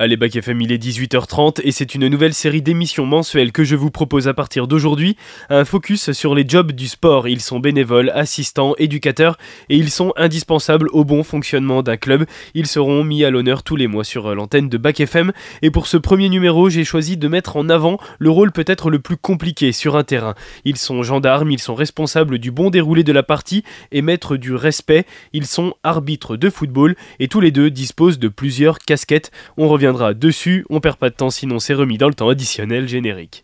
[0.00, 3.74] Allez, Bac FM, il est 18h30 et c'est une nouvelle série d'émissions mensuelles que je
[3.74, 5.16] vous propose à partir d'aujourd'hui.
[5.50, 7.26] Un focus sur les jobs du sport.
[7.26, 9.38] Ils sont bénévoles, assistants, éducateurs
[9.68, 12.26] et ils sont indispensables au bon fonctionnement d'un club.
[12.54, 15.32] Ils seront mis à l'honneur tous les mois sur l'antenne de Bac FM.
[15.62, 19.00] Et pour ce premier numéro, j'ai choisi de mettre en avant le rôle peut-être le
[19.00, 20.36] plus compliqué sur un terrain.
[20.64, 24.54] Ils sont gendarmes, ils sont responsables du bon déroulé de la partie et maîtres du
[24.54, 25.06] respect.
[25.32, 29.32] Ils sont arbitres de football et tous les deux disposent de plusieurs casquettes.
[29.56, 32.88] On revient dessus, on perd pas de temps sinon c'est remis dans le temps additionnel
[32.88, 33.42] générique.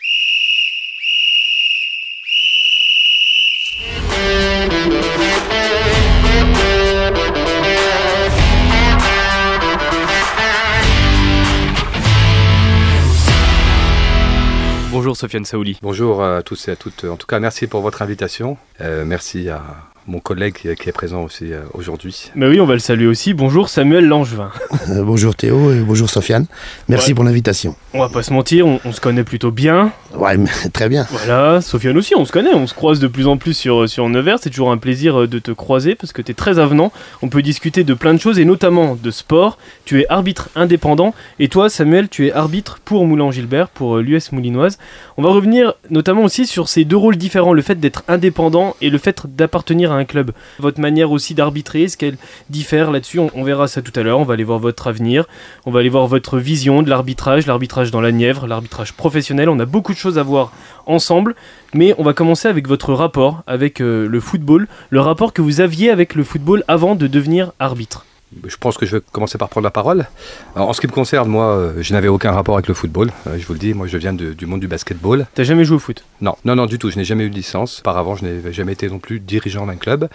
[14.90, 15.78] Bonjour Sofiane Saouli.
[15.82, 17.04] Bonjour à tous et à toutes.
[17.04, 18.56] En tout cas, merci pour votre invitation.
[18.80, 19.62] Euh, merci à,
[20.06, 22.30] mon collègue qui est présent aussi euh, aujourd'hui.
[22.34, 23.32] Mais oui, on va le saluer aussi.
[23.32, 24.50] Bonjour Samuel Langevin.
[24.90, 26.44] Euh, bonjour Théo et bonjour Sofiane.
[26.88, 27.74] Merci pour l'invitation.
[27.94, 29.92] On va pas se mentir, on, se connaît plutôt bien.
[30.14, 30.36] Ouais,
[30.74, 31.06] très bien.
[31.10, 34.06] Voilà, Sofiane aussi, on se connaît, on se croise de plus en plus sur, sur
[34.10, 34.40] Nevers.
[34.40, 36.92] C'est toujours un plaisir euh, de te croiser parce que tu es très avenant.
[37.22, 39.56] On peut discuter de plein de choses et notamment de sport.
[39.86, 44.78] Tu es arbitre indépendant et toi, Samuel, tu es arbitre pour Moulin-Gilbert, pour l'US Moulinoise.
[45.16, 48.90] On va revenir notamment aussi sur ces deux rôles différents, le fait d'être indépendant et
[48.90, 50.32] le fait d'appartenir un club.
[50.58, 52.16] Votre manière aussi d'arbitrer, ce qu'elle
[52.50, 54.18] diffère là-dessus, on, verra ça tout à l'heure.
[54.18, 55.26] On va aller voir votre avenir,
[55.66, 59.48] on va aller voir votre vision de l'arbitrage, l'arbitrage dans la Nièvre, l'arbitrage professionnel.
[59.48, 60.52] On a beaucoup de choses à voir
[60.86, 61.34] ensemble,
[61.72, 65.60] mais on va commencer avec votre rapport avec euh, le football, le rapport que vous
[65.60, 68.06] aviez avec le football avant de devenir arbitre
[68.46, 70.06] je pense que je vais commencer par prendre la parole.
[70.54, 73.10] en ce qui me concerne, moi, euh, je n'avais aucun rapport avec le football.
[73.26, 75.26] Euh, je vous le dis, moi, je viens du monde du basketball.
[75.34, 76.04] T'as jamais joué au foot?
[76.20, 76.90] Non, non, non, du tout.
[76.90, 77.80] Je n'ai jamais eu de licence.
[77.80, 80.08] Auparavant, je n'ai jamais été non plus dirigeant d'un club.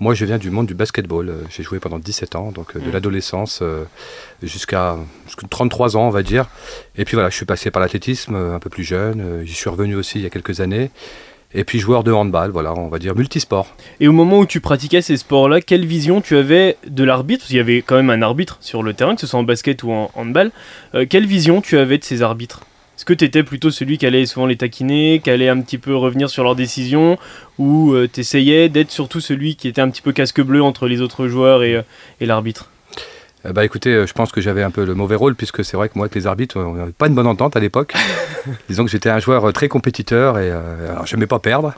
[0.00, 1.28] Moi, je viens du monde du basketball.
[1.28, 2.92] Euh, j'ai joué pendant 17 ans, donc de mm.
[2.92, 3.62] l'adolescence
[4.42, 4.96] jusqu'à
[5.50, 6.46] 33 ans, on va dire.
[6.96, 9.42] Et puis voilà, je suis passé par l'athlétisme un peu plus jeune.
[9.44, 10.90] J'y suis revenu aussi il y a quelques années.
[11.54, 13.76] Et puis joueur de handball, voilà, on va dire multisport.
[14.00, 17.42] Et au moment où tu pratiquais ces sports-là, quelle vision tu avais de l'arbitre?
[17.42, 19.44] Parce qu'il y avait quand même un arbitre sur le terrain, que ce soit en
[19.44, 20.50] basket ou en handball.
[20.94, 22.62] Euh, quelle vision tu avais de ces arbitres?
[22.96, 25.78] Est-ce que tu étais plutôt celui qui allait souvent les taquiner, qui allait un petit
[25.78, 27.18] peu revenir sur leurs décisions,
[27.58, 30.86] ou euh, tu essayais d'être surtout celui qui était un petit peu casque bleu entre
[30.86, 31.82] les autres joueurs et, euh,
[32.20, 32.70] l'arbitre?
[33.52, 35.88] Bah écoutez, euh, je pense que j'avais un peu le mauvais rôle puisque c'est vrai
[35.88, 37.94] que moi avec les arbitres, on n'avait pas une bonne entente à l'époque.
[38.68, 41.74] Disons que j'étais un joueur très compétiteur et euh, alors j'aimais pas perdre.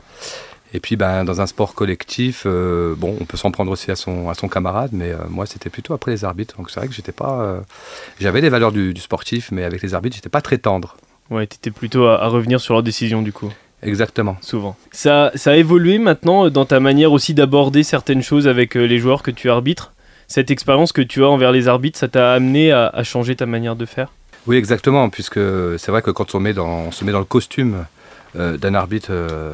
[0.73, 4.29] Et puis ben, dans un sport collectif, bon, on peut s'en prendre aussi à son,
[4.29, 6.57] à son camarade, mais moi c'était plutôt après les arbitres.
[6.57, 7.63] Donc c'est vrai que j'étais pas,
[8.19, 10.97] j'avais les valeurs du, sportif, mais avec les arbitres j'étais pas très tendre.
[11.29, 13.51] Ouais, tu étais plutôt à, à, revenir sur leurs décisions du coup.
[13.81, 14.35] Exactement.
[14.41, 14.75] Souvent.
[14.91, 19.23] Ça, ça a évolué maintenant dans ta manière aussi d'aborder certaines choses avec les joueurs
[19.23, 19.93] que tu arbitres?
[20.27, 23.75] Cette expérience que tu as envers les arbitres, ça t'a amené à, changer ta manière
[23.75, 24.09] de faire?
[24.45, 25.39] Oui, exactement, puisque
[25.77, 27.85] c'est vrai que quand on, met dans, on se met dans le costume
[28.35, 29.51] euh, d'un arbitre euh,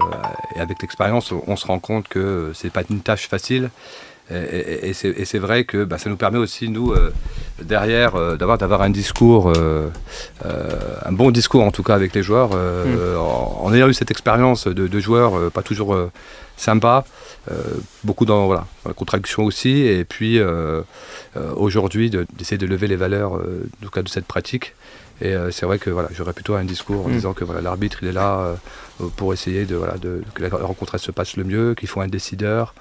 [0.56, 3.69] et avec l'expérience, on se rend compte que c'est pas une tâche facile.
[4.31, 7.13] Et, c'est vrai que bah, ça nous permet aussi, nous, euh,
[7.62, 9.53] derrière, d'avoir, d'avoir un discours,
[10.44, 12.51] un bon discours en tout cas avec les joueurs.
[12.51, 13.17] Mm.
[13.19, 15.95] En, ayant eu cette expérience de, de joueurs pas toujours
[16.57, 17.06] sympa,
[18.04, 20.81] beaucoup dans, voilà, la contradiction aussi, et puis euh,
[21.36, 23.40] euh, aujourd'hui d'essayer de, lever les valeurs
[23.81, 24.76] du cas de cette pratique.
[25.22, 27.14] Et c'est vrai que voilà, j'aurais plutôt un discours en mm.
[27.14, 28.56] disant que voilà, l'arbitre il est là
[29.16, 32.08] pour essayer de, voilà, de, que la rencontre se passe le mieux, qu'il faut un
[32.08, 32.74] décideur,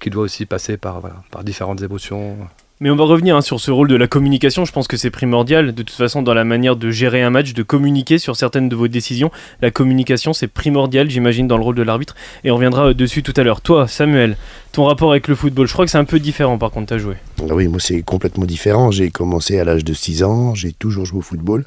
[0.00, 2.36] qu'il doit aussi passer par, voilà, par différentes émotions.
[2.82, 4.64] Mais on va revenir hein, sur ce rôle de la communication.
[4.64, 7.54] Je pense que c'est primordial, de toute façon, dans la manière de gérer un match,
[7.54, 9.30] de communiquer sur certaines de vos décisions.
[9.60, 12.16] La communication, c'est primordial, j'imagine, dans le rôle de l'arbitre.
[12.42, 13.60] Et on reviendra euh, dessus tout à l'heure.
[13.60, 14.36] Toi, Samuel,
[14.72, 16.94] ton rapport avec le football, je crois que c'est un peu différent, par contre, tu
[16.94, 17.14] as joué.
[17.48, 18.90] Ah oui, moi, c'est complètement différent.
[18.90, 21.64] J'ai commencé à l'âge de 6 ans, j'ai toujours joué au football.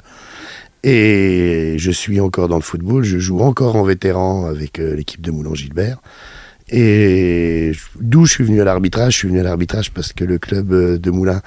[0.84, 5.22] Et je suis encore dans le football, je joue encore en vétéran avec euh, l'équipe
[5.22, 5.96] de Moulin-Gilbert.
[6.68, 9.12] Et d'où je suis venu à l'arbitrage?
[9.12, 11.42] Je suis venu à l'arbitrage parce que le club euh, de Moulins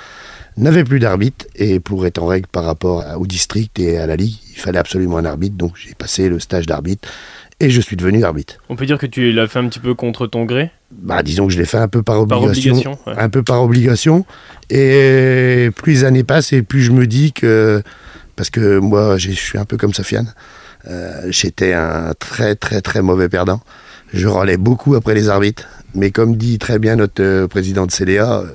[0.57, 4.15] n'avait plus d'arbitre et pour être en règle par rapport au district et à la
[4.15, 5.55] ligue, il fallait absolument un arbitre.
[5.55, 7.07] Donc j'ai passé le stage d'arbitre
[7.59, 8.55] et je suis devenu arbitre.
[8.69, 10.71] On peut dire que tu l'as fait un petit peu contre ton gré?
[10.91, 12.97] Bah, disons que je l'ai fait un peu par obligation.
[13.05, 14.25] Un peu par obligation.
[14.69, 17.83] Et plus les années passent et plus je me dis que.
[18.35, 20.33] Parce que moi, je suis un peu comme Sofiane.
[20.87, 23.61] Euh, j'étais un très, très, très mauvais perdant.
[24.13, 25.67] Je râlais beaucoup après les arbitres.
[25.95, 28.45] Mais comme dit très bien notre euh, président de CDA, euh,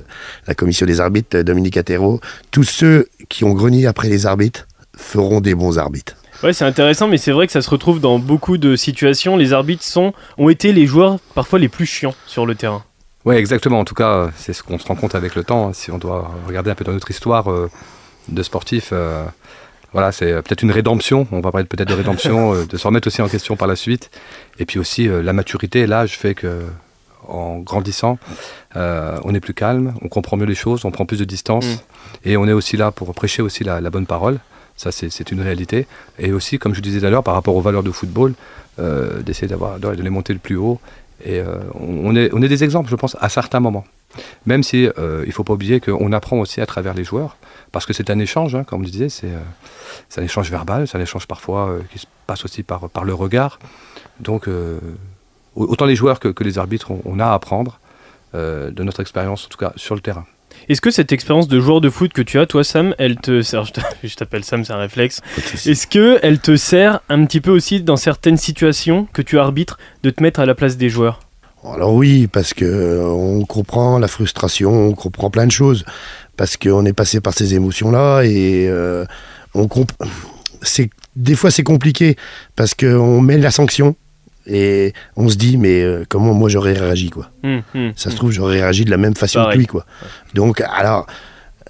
[0.47, 2.21] la commission des arbitres, Dominique Attero,
[2.51, 6.15] tous ceux qui ont grogné après les arbitres feront des bons arbitres.
[6.43, 9.35] Ouais, c'est intéressant, mais c'est vrai que ça se retrouve dans beaucoup de situations.
[9.35, 12.83] Les arbitres sont, ont été les joueurs parfois les plus chiants sur le terrain.
[13.25, 13.79] Oui, exactement.
[13.79, 15.73] En tout cas, c'est ce qu'on se rend compte avec le temps.
[15.73, 17.47] Si on doit regarder un peu dans notre histoire,
[18.27, 18.93] de sportif.
[19.93, 21.27] Voilà, c'est peut-être une rédemption.
[21.31, 24.09] On va parler peut-être de rédemption, de se remettre aussi en question par la suite.
[24.59, 26.63] Et puis aussi la maturité, l'âge fait que
[27.27, 28.19] en grandissant,
[28.75, 32.29] on est plus calme, on comprend mieux les choses, on prend plus de distance, mm.
[32.29, 34.39] et on est aussi là pour prêcher aussi la, bonne parole.
[34.77, 35.87] Ça, c'est une réalité.
[36.19, 38.33] Et aussi, comme je disais tout à l'heure, par rapport aux valeurs de football,
[38.77, 40.79] d'essayer d'avoir de les monter le plus haut
[41.23, 43.85] et euh, on, est, on est des exemples, je pense, à certains moments.
[44.45, 47.37] Même si euh, il ne faut pas oublier qu'on apprend aussi à travers les joueurs,
[47.71, 49.29] parce que c'est un échange, hein, comme je disais, c'est
[50.17, 53.13] un échange verbal, c'est un échange parfois euh, qui se passe aussi par, par le
[53.13, 53.59] regard.
[54.19, 54.47] Donc,
[55.55, 57.79] autant les joueurs que, que les arbitres, on, a à apprendre
[58.33, 60.25] de notre expérience, en tout cas sur le terrain.
[60.67, 63.41] Est-ce que cette expérience de joueur de foot que tu as, toi, Sam, elle te
[63.41, 63.65] sert
[64.03, 65.21] Je t'appelle Sam, c'est un réflexe.
[65.65, 69.77] Est-ce que elle te sert un petit peu aussi dans certaines situations que tu arbitres
[70.03, 71.19] de te mettre à la place des joueurs?
[71.73, 75.85] Alors oui, parce que euh, on comprend la frustration, on comprend plein de choses,
[76.37, 79.05] parce qu'on est passé par ces émotions-là et euh,
[79.53, 79.67] on
[80.61, 82.17] C'est des fois c'est compliqué
[82.55, 83.95] parce qu'on met la sanction
[84.47, 87.31] et on se dit mais euh, comment moi j'aurais réagi quoi.
[87.43, 88.15] Hum, hum, ça se hum.
[88.15, 89.85] trouve j'aurais réagi de la même façon que lui quoi.
[90.33, 91.07] Donc alors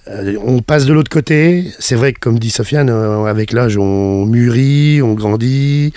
[0.07, 3.75] euh, on passe de l'autre côté c'est vrai que comme dit Sofiane euh, avec l'âge
[3.77, 5.93] on mûrit on grandit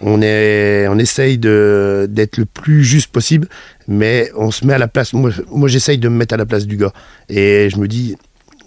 [0.00, 3.46] on est on essaye de d'être le plus juste possible
[3.86, 6.46] mais on se met à la place moi, moi j'essaye de me mettre à la
[6.46, 6.92] place du gars
[7.28, 8.16] et je me dis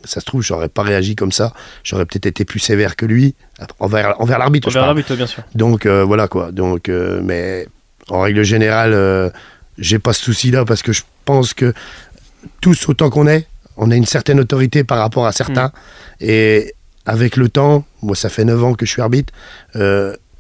[0.06, 1.52] ça se trouve, j'aurais pas réagi comme ça.
[1.84, 3.34] J'aurais peut-être été plus sévère que lui
[3.80, 4.68] envers, envers l'arbitre.
[4.68, 5.42] Envers l'arbitre, bien sûr.
[5.56, 6.52] Donc euh, voilà quoi.
[6.52, 6.92] Donc,
[7.24, 7.68] mais
[8.10, 9.32] en règle générale,
[9.80, 11.74] j'ai pas ce souci-là parce que je pense que
[12.62, 15.68] tous autant qu'on est, on a une certaine autorité par rapport à certains.
[15.68, 15.72] Mm.
[16.22, 16.74] Et
[17.06, 19.34] avec le temps, moi ça fait 9 ans que je suis arbitre,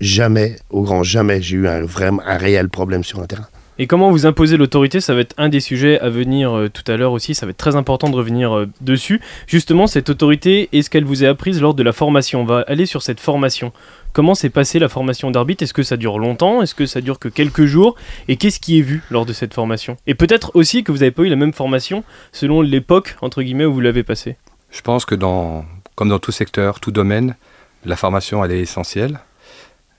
[0.02, 3.48] jamais, au grand jamais, j'ai eu un, un réel problème sur un terrain.
[3.77, 6.89] Et comment vous imposez l'autorité, ça va être un des sujets à venir euh, tout
[6.89, 9.19] à l'heure aussi, ça va être très important de revenir euh, dessus.
[9.48, 12.42] Justement, cette autorité, est-ce qu'elle vous est apprise lors de la formation?
[12.42, 13.74] On va aller sur cette formation.
[14.13, 15.62] Comment s'est passée la formation d'arbitre?
[15.62, 16.62] Est-ce que ça dure longtemps?
[16.62, 17.95] Est-ce que ça dure que quelques jours?
[18.30, 19.98] Et qu'est-ce qui est vu lors de cette formation?
[20.07, 23.66] Et peut-être aussi que vous n'avez pas eu la même formation selon l'époque, entre guillemets,
[23.66, 24.38] où vous l'avez passée.
[24.72, 27.36] Je pense que dans, comme dans tout secteur, tout domaine,
[27.83, 29.19] la formation, elle est essentielle.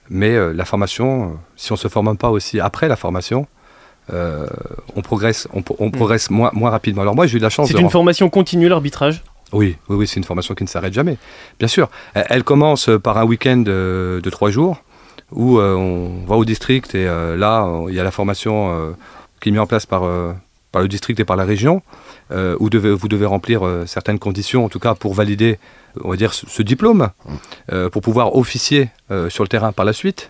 [0.09, 3.45] Mais euh, la formation, si on ne se forme pas aussi après la formation,
[4.13, 4.47] euh,
[4.95, 5.91] on progresse, on, hmm.
[5.91, 7.01] progresse moins, moins rapidement.
[7.01, 7.69] Alors moi, j'ai eu la chance.
[7.69, 9.23] C'est une formation continue l'arbitrage?
[9.53, 11.17] Oui, oui, oui, c'est une formation qui ne s'arrête jamais.
[11.59, 14.81] Bien sûr, elle, commence par un week-end de, trois jours
[15.31, 18.95] où euh, on va au district et euh, là, il y a la formation
[19.39, 20.03] qui est mise en place par,
[20.71, 21.81] par le district et par la région,
[22.31, 25.59] où devez, vous devez remplir certaines conditions, en tout cas pour valider,
[26.03, 27.09] on va dire, ce diplôme,
[27.71, 27.87] hmm.
[27.89, 28.89] pour pouvoir officier
[29.29, 30.29] sur le terrain par la suite.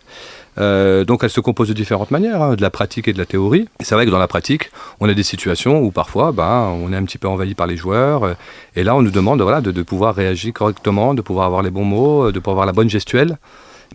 [0.59, 3.25] Euh, donc elle se compose de différentes manières, hein, de la pratique et de la
[3.25, 3.67] théorie.
[3.81, 6.95] C'est vrai que dans la pratique, on a des situations où parfois ben, on est
[6.95, 8.23] un petit peu envahi par les joueurs.
[8.23, 8.33] Euh,
[8.75, 11.85] et là, on nous demande voilà, de, pouvoir réagir correctement, de pouvoir avoir les bons
[11.85, 13.37] mots, euh, de pouvoir avoir la bonne gestuelle.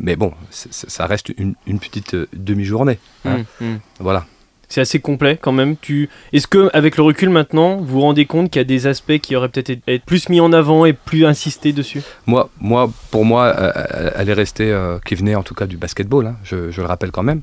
[0.00, 2.98] Mais bon, ça reste une, petite demi-journée.
[3.26, 3.44] Hein.
[3.60, 3.78] Mmh, mmh.
[4.00, 4.24] Voilà
[4.72, 5.76] c'est assez complet quand même.
[5.76, 6.08] Tu...
[6.32, 9.18] Est-ce que avec le recul maintenant, vous vous rendez compte qu'il y a des aspects
[9.18, 12.02] qui auraient peut-être été plus mis en avant et plus insistés dessus?
[12.26, 15.76] Moi, moi, pour moi, euh, elle est restée, euh, qui venait en tout cas du
[15.76, 17.42] basketball, hein, je, le rappelle quand même,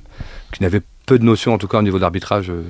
[0.52, 2.50] qui n'avait peu de notions en tout cas au niveau de l'arbitrage.
[2.50, 2.64] Euh,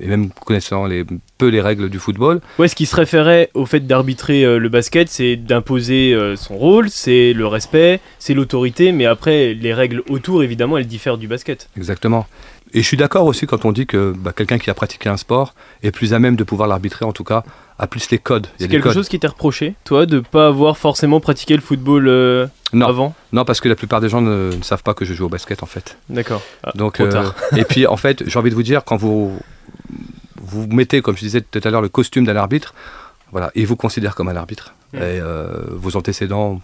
[0.00, 1.04] et même connaissant les,
[1.38, 2.40] peu les règles du football.
[2.58, 7.32] Ouais, ce qui se référait au fait d'arbitrer le basket, c'est d'imposer son rôle, c'est
[7.32, 11.70] le respect, c'est l'autorité, mais après, les règles autour, évidemment, elles diffèrent du basket.
[11.76, 12.26] Exactement.
[12.76, 15.16] Et je suis d'accord aussi quand on dit que bah, quelqu'un qui a pratiqué un
[15.16, 17.42] sport est plus à même de pouvoir l'arbitrer, en tout cas,
[17.78, 18.48] a plus les codes.
[18.58, 22.06] C'est quelque chose qui t'est reproché, toi, de ne pas avoir forcément pratiqué le football
[22.06, 23.14] euh, avant?
[23.32, 25.62] Non, parce que la plupart des gens ne, savent pas que je joue au basket,
[25.62, 25.96] en fait.
[26.10, 26.42] D'accord.
[26.64, 29.38] Ah, Donc, euh, et puis, en fait, j'ai envie de vous dire, quand vous
[30.42, 32.74] vous mettez, comme je disais tout à l'heure, le costume d'un arbitre,
[33.32, 34.74] voilà, et vous considère comme un arbitre.
[34.92, 36.60] Et euh, vos antécédents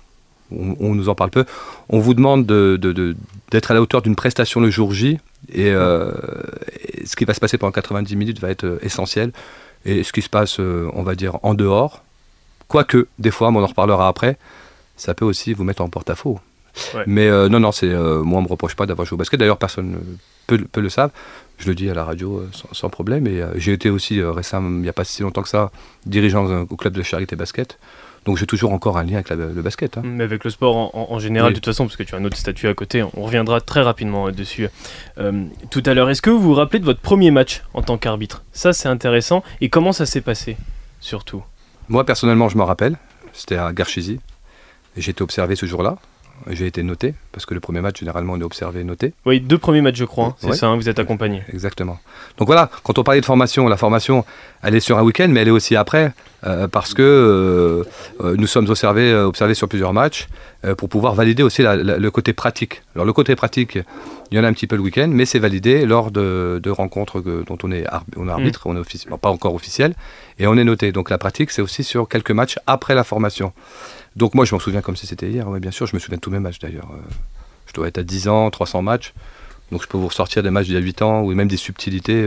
[0.80, 1.44] on, nous en parle peu.
[1.88, 5.18] On vous demande d'être à la hauteur d'une prestation le jour J.
[5.56, 6.12] Euh,
[6.82, 9.32] et, ce qui va se passer pendant 90 minutes va être euh, essentiel.
[9.84, 12.02] Et ce qui se passe, euh, on va dire, en dehors,
[12.68, 14.38] quoique, des fois, on en reparlera après,
[14.96, 16.40] ça peut aussi vous mettre en porte-à-faux.
[17.06, 19.38] Mais non, non, c'est moi, on me reproche pas d'avoir joué au basket.
[19.38, 19.98] D'ailleurs, personne
[20.46, 21.10] peut, peut, le savoir.
[21.58, 23.26] Je le dis à la radio sans, problème.
[23.26, 25.70] Et j'ai été aussi récemment, il n'y a pas si longtemps que ça,
[26.06, 27.78] dirigeant au club de charité basket.
[28.24, 29.98] Donc j'ai toujours encore un lien avec le basket.
[29.98, 30.02] Hein.
[30.04, 32.36] Mais avec le sport en, général, de toute façon, parce que tu as un autre
[32.36, 34.68] statut à côté, on reviendra très rapidement euh, dessus
[35.18, 36.08] euh, tout à l'heure.
[36.08, 38.44] Est-ce que vous vous rappelez de votre premier match en tant qu'arbitre?
[38.52, 39.42] Ça, c'est intéressant.
[39.60, 40.56] Et comment ça s'est passé,
[41.00, 41.42] surtout?
[41.88, 42.96] Moi, personnellement, je me rappelle.
[43.32, 44.20] C'était à Garchizy.
[44.96, 45.96] J'ai été observé ce jour-là.
[46.50, 49.12] J'ai été noté, parce que le premier match, généralement, on est observé noté.
[49.26, 50.34] Oui, deux premiers matchs, je crois, hein.
[50.38, 51.42] c'est ça, hein, vous êtes accompagné.
[51.52, 51.98] Exactement.
[52.38, 54.24] Donc voilà, quand on parlait de formation, la formation,
[54.62, 56.12] elle est sur un week-end, mais elle est aussi après.
[56.44, 57.84] euh, parce que euh,
[58.24, 60.28] euh, nous sommes observés, observés sur plusieurs matchs
[60.78, 62.82] pour pouvoir valider aussi le côté pratique.
[62.94, 63.80] Alors le côté pratique,
[64.30, 67.20] il y en a un petit peu le week-end, mais c'est validé lors de, rencontres
[67.20, 67.84] dont on est,
[68.16, 69.94] on arbitre, on est officiel, pas encore officiel,
[70.38, 70.92] et on est noté.
[70.92, 73.52] Donc la pratique, c'est aussi sur quelques matchs après la formation.
[74.16, 76.16] Donc moi, je m'en souviens comme si c'était hier, oui, bien sûr, je me souviens
[76.16, 76.88] de tous mes matchs d'ailleurs.
[77.66, 79.14] je dois être à 10 ans, 300 matchs,
[79.70, 81.56] donc je peux vous ressortir des matchs d'il y a 8 ans, ou même des
[81.56, 82.26] subtilités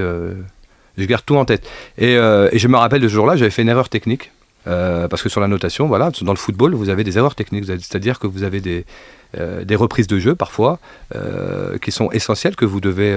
[0.97, 1.67] je garde tout en tête.
[2.01, 4.31] Euh, et, je me rappelle de ce jour-là, j'avais fait une erreur technique.
[4.67, 7.65] Euh, parce que sur la notation, voilà, dans le football, vous avez des erreurs techniques.
[7.65, 8.83] C'est-à-dire que vous avez des,
[9.37, 10.79] euh, des reprises de jeu parfois
[11.81, 13.15] qui sont essentielles, que vous devez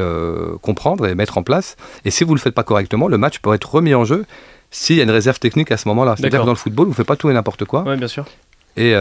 [0.60, 1.76] comprendre et mettre en place.
[2.04, 4.26] Et si vous ne le faites pas correctement, le match peut être remis en jeu
[4.70, 6.16] s'il y a une réserve technique à ce moment-là.
[6.16, 7.84] C'est-à-dire que dans le football, vous ne faites pas tout et n'importe quoi.
[7.86, 8.26] Oui, bien sûr.
[8.78, 8.94] Et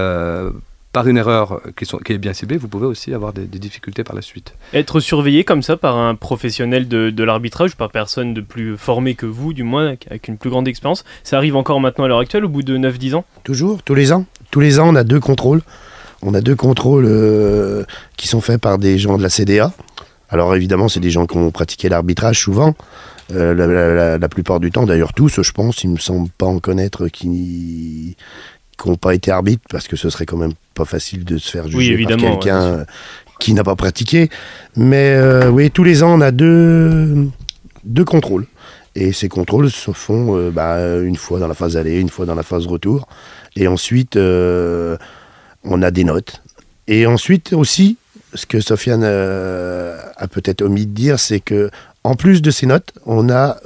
[0.98, 4.04] par une erreur qui, sont, qui, est bien ciblée, vous pouvez aussi avoir des, difficultés
[4.04, 4.54] par la suite.
[4.74, 9.14] Être surveillé comme ça par un professionnel de, de l'arbitrage, par personne de plus formé
[9.14, 12.18] que vous, du moins, avec une plus grande expérience, ça arrive encore maintenant à l'heure
[12.18, 13.26] actuelle, au bout de 9-10 ans?
[13.44, 14.26] Toujours, tous les ans.
[14.50, 15.62] Tous les ans, on a deux contrôles.
[16.24, 17.84] On a deux contrôles euh,
[18.18, 19.72] qui sont faits par des gens de la CDA.
[20.30, 22.74] Alors évidemment, c'est des gens qui ont pratiqué l'arbitrage souvent.
[23.34, 26.60] Euh, la, la, plupart du temps, d'ailleurs tous, je pense, il me semble pas en
[26.60, 28.16] connaître qui
[28.82, 31.50] qui n'ont pas été arbitres, parce que ce serait quand même pas facile de se
[31.50, 32.86] faire juger par quelqu'un
[33.40, 34.30] qui n'a pas pratiqué.
[34.76, 37.28] Mais euh, oui, tous les ans, on a deux,
[37.84, 38.46] deux contrôles.
[38.96, 42.26] Et ces contrôles se font euh, bah, une fois dans la phase aller, une fois
[42.26, 43.08] dans la phase retour.
[43.56, 44.98] Et ensuite, euh,
[45.64, 46.42] on a des notes.
[46.88, 47.98] Et ensuite aussi,
[48.34, 51.70] ce que Sofiane a peut-être omis de dire, c'est que
[52.04, 53.58] en plus de ces notes, on a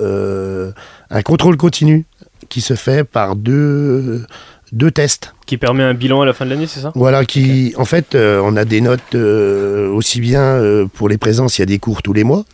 [1.10, 2.06] un contrôle continu
[2.50, 4.26] qui se fait par deux
[4.72, 5.34] deux tests.
[5.46, 6.92] Qui permet un bilan à la fin de l'année, c'est ça?
[6.96, 11.18] Voilà, qui, en fait, euh, on a des notes euh, aussi bien euh, pour les
[11.18, 12.46] présences, il y a des cours tous les mois.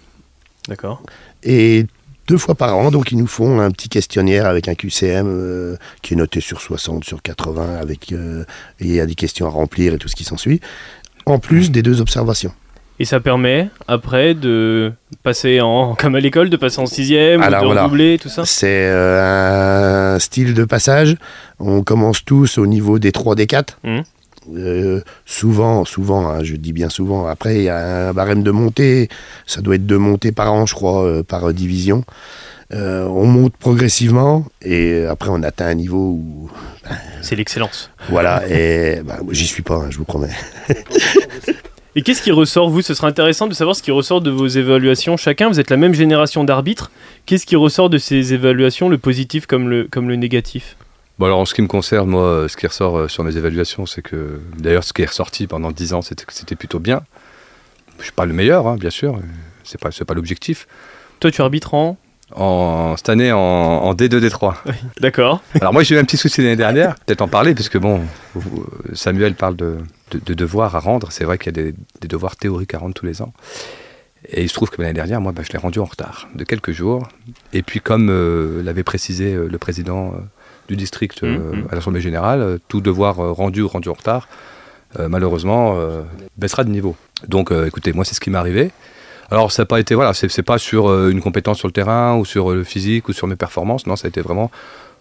[0.68, 1.04] D'accord.
[1.44, 1.86] Et
[2.28, 6.14] deux fois par an, donc ils nous font un petit questionnaire avec un QCM qui
[6.14, 8.16] est noté sur 60, sur 80, avec, et
[8.82, 10.60] il y a des questions à remplir et tout ce qui s'ensuit,
[11.26, 12.52] en plus des deux observations.
[13.00, 14.92] Et ça permet après de
[15.24, 20.16] passer en, comme à l'école, de passer en sixième, de redoubler, tout ça C'est euh,
[20.16, 21.16] un style de passage.
[21.60, 23.80] On commence tous au niveau des 3, des 4.
[23.84, 24.00] Mmh.
[24.56, 28.52] Euh, souvent, souvent, hein, je dis bien souvent, après il y a un barème de
[28.52, 29.10] montée,
[29.46, 32.06] ça doit être deux montées par an, je crois, euh, par division.
[32.72, 36.50] on monte progressivement et après on atteint un niveau où.
[37.22, 37.92] C'est l'excellence.
[38.08, 40.32] Voilà, et bah, j'y suis pas, hein, je vous promets.
[41.98, 42.84] Et qu'est-ce qui ressort, vous?
[42.84, 45.18] Ce serait intéressant de savoir ce qui ressort de vos évaluations.
[45.18, 46.92] Chacun, vous êtes la même génération d'arbitres.
[47.26, 50.78] Qu'est-ce qui ressort de ces évaluations, le positif comme le, comme le négatif?
[51.18, 53.88] Bon alors en ce qui me concerne, moi, ce qui ressort euh, sur mes évaluations,
[53.88, 57.02] c'est que d'ailleurs ce qui est ressorti pendant 10 ans, c'était que c'était plutôt bien.
[57.98, 59.20] Je suis pas le meilleur, hein, bien sûr,
[59.64, 60.68] c'est pas pas l'objectif.
[61.20, 61.98] Toi, tu arbitres en
[62.36, 64.56] en, cette année en, D2, D3.
[65.00, 65.42] D'accord.
[65.60, 68.02] Alors moi j'ai eu un petit souci l'année dernière, peut-être en parler, puisque bon,
[68.94, 69.78] Samuel parle de,
[70.12, 71.12] de, devoirs à rendre.
[71.12, 73.34] C'est vrai qu'il y a des, devoirs théoriques à rendre tous les ans.
[74.30, 76.44] Et il se trouve que l'année dernière, moi, bah, je l'ai rendu en retard de
[76.44, 77.08] quelques jours.
[77.54, 80.18] Et puis comme euh, l'avait précisé euh, le président euh,
[80.68, 81.68] du district mmh, mmh.
[81.72, 84.28] à l'Assemblée générale, tout devoir rendu ou rendu en retard,
[85.00, 85.78] malheureusement,
[86.38, 86.98] baissera de niveau.
[87.28, 88.72] Donc écoutez, moi c'est ce qui m'est arrivé.
[89.30, 92.26] Alors ça n'a pas été, voilà, c'est pas sur une compétence sur le terrain ou
[92.26, 94.52] sur le physique ou sur mes performances, non, ça a été vraiment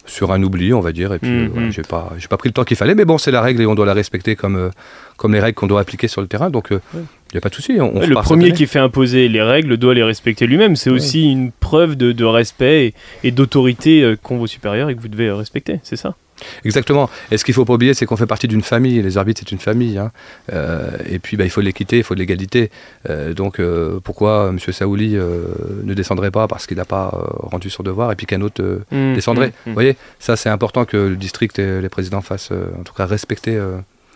[0.06, 1.12] sur un oubli, on va dire.
[1.12, 1.73] Et puis, mm, euh, mm.
[1.73, 2.95] j'ai pas, j'ai pas pris le temps qu'il fallait.
[2.95, 4.71] Mais bon, c'est la règle et on doit la respecter comme, euh,
[5.16, 6.50] comme les règles qu'on doit appliquer sur le terrain.
[6.50, 7.00] Donc, il euh,
[7.33, 7.75] n'y a pas de souci.
[7.75, 10.76] le premier qui fait imposer les règles doit les respecter lui-même.
[10.76, 12.95] C'est aussi une preuve de, respect et,
[13.28, 15.80] et d'autorité qu'ont vos supérieurs et que vous devez respecter.
[15.83, 16.14] C'est ça.
[16.64, 17.10] Exactement.
[17.30, 19.00] Et ce qu'il ne faut pas oublier, c'est qu'on fait partie d'une famille.
[19.02, 19.98] Les arbitres, c'est une famille.
[19.98, 20.12] Hein.
[20.52, 22.70] Euh, et puis, bah, il faut l'équité, il faut l'égalité.
[23.08, 24.58] Euh, donc, euh, pourquoi M.
[24.58, 26.48] Saouli ne descendrait pas?
[26.48, 29.70] Parce qu'il n'a pas rendu son devoir et puis qu'un autre mmh, descendrait mmh, mmh.
[29.70, 33.06] Vous voyez, ça, c'est important que le district et les présidents fassent, en tout cas,
[33.06, 33.58] respecter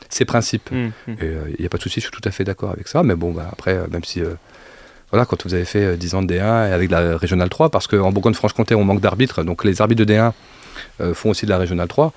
[0.09, 0.71] ces principes.
[0.73, 3.03] Et il n'y a pas de souci, je suis tout à fait d'accord avec ça.
[3.03, 4.21] Mais bon, bah, après, même si
[5.11, 7.87] voilà, quand vous avez fait 10 ans de D1 et avec la régionale 3, parce
[7.87, 10.31] qu'en Bourgogne-Franche-Comté, on manque d'arbitres, donc les arbitres de D1 euh,
[11.15, 12.13] font aussi de la régionale 3.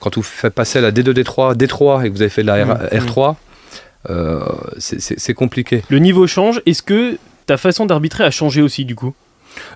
[0.00, 2.64] quand vous faites passer la D2, D3, D3 et que vous avez fait de la
[2.64, 4.10] R, 3 mmh, mmh.
[4.10, 4.40] euh,
[4.78, 5.82] c'est compliqué.
[5.88, 6.60] Le niveau change.
[6.66, 9.14] Est-ce que ta façon d'arbitrer a changé aussi du coup?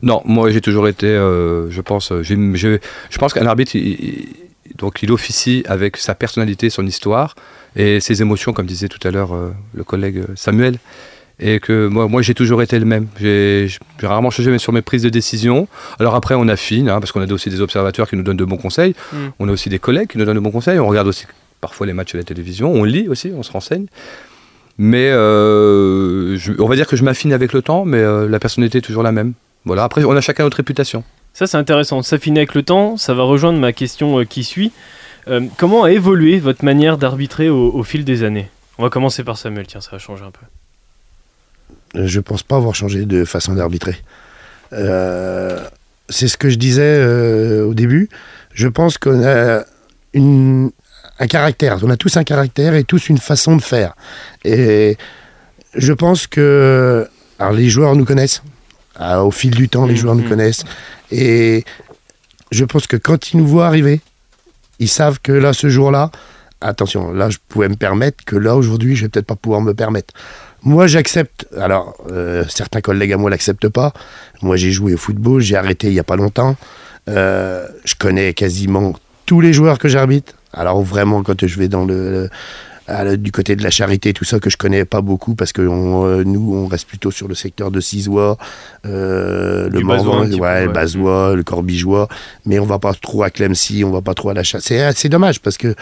[0.02, 3.78] Non, moi j'ai toujours été, euh, je pense, je pense qu'un arbitre,
[4.76, 7.34] donc il officie avec sa personnalité, son histoire
[7.76, 9.30] et ses émotions, comme disait tout à l'heure
[9.72, 10.76] le collègue Samuel
[11.40, 13.06] et que moi, moi j'ai toujours été le même.
[13.18, 13.68] J'ai
[14.02, 15.66] rarement changé sur mes prises de décision.
[15.99, 18.44] Alors après, on affine, hein, parce qu'on a aussi des observateurs qui nous donnent de
[18.44, 18.94] bons conseils.
[19.12, 19.16] Mm.
[19.38, 20.78] On a aussi des collègues qui nous donnent de bons conseils.
[20.78, 21.26] On regarde aussi
[21.61, 22.73] parfois les matchs à la télévision.
[22.73, 23.87] On lit aussi, on se renseigne.
[24.78, 28.78] Mais euh, on va dire que je m'affine avec le temps, mais euh, la personnalité
[28.78, 29.32] est toujours la même.
[29.64, 29.85] Voilà.
[29.85, 31.04] Après, on a chacun notre réputation.
[31.32, 32.02] Ça, c'est intéressant.
[32.02, 32.97] Ça finit avec le temps.
[32.97, 34.73] Ça va rejoindre ma question euh, qui suit.
[35.59, 38.49] Comment a évolué votre manière d'arbitrer au, au fil des années?
[38.78, 39.64] On va commencer par Samuel.
[39.68, 40.40] Tiens, ça va changer un peu.
[41.94, 43.97] Je pense pas avoir changé de façon d'arbitrer.
[44.73, 45.59] Euh,
[46.09, 48.09] c'est ce que je disais euh, au début.
[48.52, 49.64] Je pense qu'on a
[50.12, 50.70] une,
[51.18, 51.78] un caractère.
[51.82, 53.94] On a tous un caractère et tous une façon de faire.
[54.44, 54.97] Et
[55.75, 58.42] je pense que alors les joueurs nous connaissent.
[58.97, 60.28] Ah, au fil du temps, les joueurs nous Mhm.
[60.28, 60.64] connaissent.
[61.11, 61.64] Et
[62.50, 64.00] je pense que quand ils nous voient arriver,
[64.78, 66.11] ils savent que là, ce jour-là,
[66.61, 69.73] attention, là, je pouvais me permettre que là, aujourd'hui, je vais peut-être pas pouvoir me
[69.75, 70.12] permettre.
[70.62, 71.47] Moi, j'accepte.
[71.57, 73.93] Alors, euh, certains collègues à moi l'acceptent pas.
[74.43, 76.57] Moi, j'ai joué au football, j'ai arrêté il y a pas longtemps.
[77.09, 78.95] Euh, je connais quasiment
[79.26, 80.35] tous les joueurs que j'arbitre.
[80.52, 82.29] Alors, vraiment, quand je vais dans le,
[83.17, 86.05] du côté de la charité, tout ça que je connais pas beaucoup parce que on,
[86.05, 88.37] euh, nous, on reste plutôt sur le secteur de Cisois,
[88.87, 90.67] euh, le Morvan, ouais, ouais.
[90.67, 92.09] le Bazois, le Corbigeois,
[92.47, 94.64] mais on va pas trop à Clemcy, on va pas trop à la chasse.
[94.64, 95.75] C'est c'est dommage parce que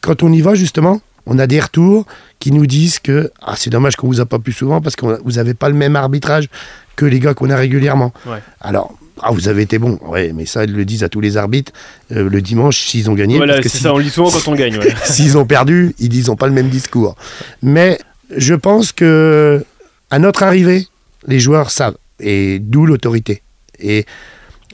[0.00, 2.06] quand on y va justement, on a des retours
[2.38, 5.20] qui nous disent que ah, c'est dommage qu'on vous a pas plus souvent parce que
[5.24, 6.48] vous avez pas le même arbitrage
[6.96, 8.12] que les gars qu'on a régulièrement.
[8.26, 8.38] Ouais.
[8.60, 11.36] Alors, ah, vous avez été bon, ouais, mais ça, ils le disent à tous les
[11.36, 11.72] arbitres
[12.12, 13.36] euh, le dimanche s'ils ont gagné.
[13.36, 13.94] Voilà, c'est si- ça.
[13.94, 14.76] On le dit souvent quand on gagne.
[14.78, 14.94] ouais.
[15.04, 17.14] S'ils ont perdu, ils disent ont pas le même discours.
[17.62, 17.98] Mais
[18.36, 19.64] je pense que
[20.10, 20.86] à notre arrivée,
[21.26, 23.42] les joueurs savent et d'où l'autorité.
[23.78, 24.04] Et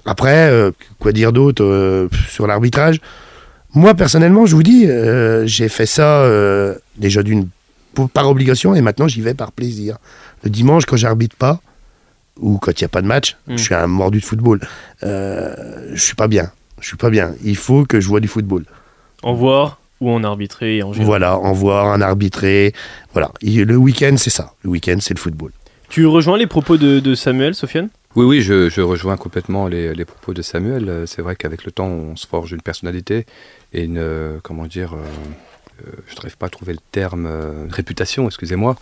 [0.04, 3.00] après, euh, quoi dire d'autre euh, sur l'arbitrage?
[3.74, 7.48] Moi personnellement, je vous dis, euh, j'ai fait ça euh, déjà d'une
[8.14, 9.98] par obligation et maintenant j'y vais par plaisir.
[10.44, 11.60] Le dimanche, quand j'arbitre pas
[12.38, 13.56] ou quand il n'y a pas de match, Mm.
[13.56, 14.60] je suis un mordu de football.
[15.02, 15.54] Euh,
[15.92, 16.50] je suis pas bien.
[16.80, 17.34] Je suis pas bien.
[17.44, 18.64] Il faut que je vois du football.
[19.22, 21.04] En voir ou en arbitrer et en gérer.
[21.04, 22.72] Voilà, en voir, en arbitrer.
[23.12, 23.30] Voilà.
[23.42, 24.54] Et le week-end, c'est ça.
[24.62, 25.52] Le week-end, c'est le football.
[25.90, 27.90] Tu rejoins les propos de, de Samuel, Sofiane?
[28.16, 30.88] Oui, oui, je, je rejoins complètement les, les propos de Samuel.
[30.88, 33.26] Euh, C'est vrai qu'avec le temps, on se forge une personnalité
[33.72, 34.98] et une, comment dire, euh,
[35.86, 38.76] euh, je n'arrive pas à trouver le terme, euh, réputation, excusez-moi.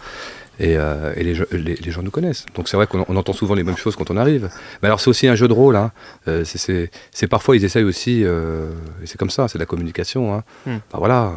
[0.61, 2.45] Et, euh, et les, gens- les- les gens nous connaissent.
[2.57, 4.51] Donc c'est vrai qu'on on entend souvent les mêmes choses quand on arrive.
[4.83, 5.77] Mais alors c'est aussi un jeu de rôle.
[5.77, 5.93] Hein.
[6.27, 8.69] Euh, c'est- parfois ils essayent aussi, euh,
[9.01, 10.35] et c'est comme ça, c'est de la communication.
[10.35, 10.43] Hein.
[10.67, 10.79] Hmm.
[10.95, 11.33] Voilà,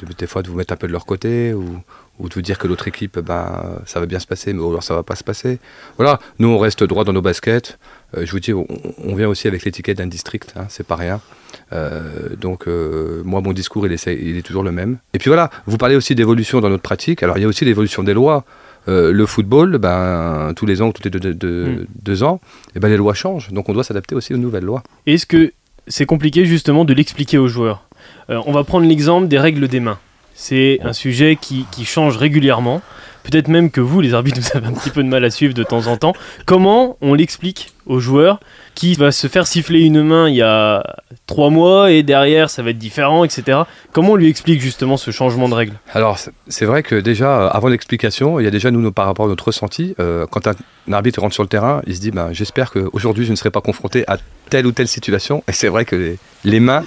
[0.00, 1.64] de- des fois de vous mettre un peu de leur côté ou,
[2.18, 4.82] ou de vous dire que l'autre équipe, ben ça va bien se passer, mais alors
[4.82, 5.58] ça va pas se passer.
[5.96, 7.78] Voilà, nous on reste droit dans nos baskets.
[8.16, 8.66] Euh, je vous dis, on,
[9.04, 11.20] on vient aussi avec l'étiquette d'un district, hein, c'est pas rien.
[11.72, 14.98] Euh, donc euh, moi mon discours il, est toujours le même.
[15.14, 17.22] Et puis voilà, vous parlez aussi d'évolution dans notre pratique.
[17.22, 18.44] Alors il y a aussi l'évolution des lois.
[18.86, 21.34] Le football, ben, tous les ans ou tous les deux, deux-
[21.66, 21.86] Mm.
[22.02, 22.40] deux ans,
[22.74, 23.50] eh ben, les lois changent.
[23.52, 24.82] Donc on doit s'adapter aussi aux nouvelles lois.
[25.04, 25.52] Est-ce que
[25.88, 27.84] c'est compliqué justement de l'expliquer aux joueurs?
[28.30, 29.98] On va prendre l'exemple des règles des mains.
[30.40, 32.80] C'est un sujet qui, qui change régulièrement.
[33.24, 35.52] Peut-être même que vous, les arbitres, vous avez un petit peu de mal à suivre
[35.52, 36.14] de temps en temps.
[36.46, 38.38] Comment on l'explique aux joueurs
[38.76, 40.84] qui va se faire siffler une main il y a
[41.26, 43.62] trois mois et derrière ça va être différent, etc.
[43.92, 45.72] Comment on lui explique justement ce changement de règle?
[45.92, 49.26] Alors, c'est- vrai que déjà, euh, avant l'explication, il y a déjà nous, par rapport
[49.26, 50.54] à notre ressenti, euh, quand un,
[50.92, 53.60] arbitre rentre sur le terrain, il se dit ben, J'espère qu'aujourd'hui, je ne serai pas
[53.60, 54.18] confronté à
[54.50, 55.42] telle ou telle situation.
[55.48, 56.84] Et c'est vrai que les mains,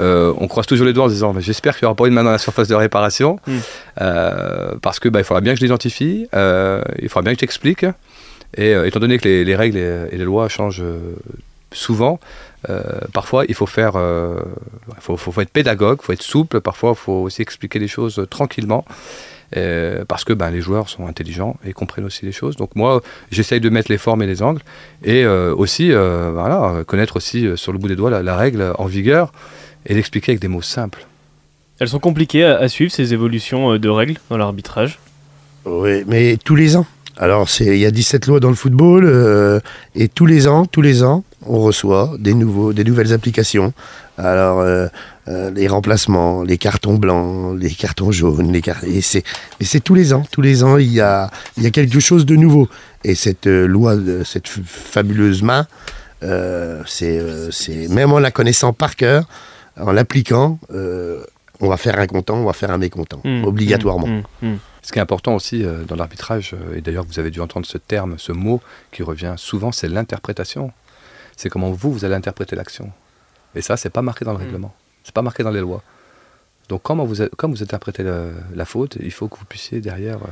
[0.00, 2.14] euh, on croise toujours les doigts en se disant J'espère qu'il n'y aura pas une
[2.14, 3.38] main dans la surface de réparation.
[3.46, 3.52] Mm.
[4.00, 7.40] Euh, parce que ben, il faudra bien que je l'identifie, euh, il faudra bien que
[7.40, 7.84] j'explique.
[8.56, 10.82] Et euh, étant donné que les, les règles et, et les lois changent
[11.72, 12.18] souvent,
[13.12, 13.92] parfois il faut faire,
[15.00, 16.60] faut, faut- faut être pédagogue, faut être souple.
[16.60, 18.84] Parfois, il faut aussi expliquer les choses tranquillement.
[19.56, 22.56] euh, parce que ben, les joueurs sont intelligents et comprennent aussi les choses.
[22.56, 24.60] Donc moi, j'essaye de mettre les formes et les angles
[25.04, 28.72] et euh, aussi, euh, voilà, connaître aussi sur le bout des doigts la, la règle
[28.78, 29.32] en vigueur
[29.86, 31.06] et l'expliquer avec des mots simples.
[31.80, 34.98] Elles sont compliquées à, à suivre ces évolutions euh, de règles dans l'arbitrage?
[35.64, 36.86] Oui, mais tous les ans.
[37.16, 39.60] Alors, c'est- il y a 17 lois dans le football, euh,
[39.94, 43.72] et tous les ans, tous les ans, on reçoit des, nouveaux, des nouvelles applications.
[44.16, 44.86] Alors, euh,
[45.28, 49.24] euh, les remplacements, les cartons blancs, les cartons jaunes, les car- et c'est,
[49.80, 50.24] tous les ans.
[50.30, 52.68] Tous les ans, il y a, il y a quelque chose de nouveau.
[53.04, 55.66] Et cette euh, loi, cette fabuleuse main,
[56.22, 59.28] euh, c'est, euh, c'est même en la connaissant par cœur,
[59.80, 61.24] en l'appliquant, euh,
[61.60, 64.06] on va faire un content, on va faire un mécontent, Mmh, obligatoirement.
[64.06, 64.58] mmh, mmh, mmh.
[64.82, 67.66] Ce qui est important aussi euh, dans l'arbitrage, euh, et d'ailleurs vous avez dû entendre
[67.66, 68.60] ce terme, ce mot
[68.92, 70.72] qui revient souvent, c'est l'interprétation.
[71.36, 72.90] C'est comment vous, vous allez interpréter l'action.
[73.54, 74.74] Et ça, c'est pas marqué dans le règlement.
[75.04, 75.82] C'est pas marqué dans les lois.
[76.68, 80.16] Donc comment vous, comme vous interprétez le- la faute, il faut que vous puissiez derrière
[80.16, 80.28] euh,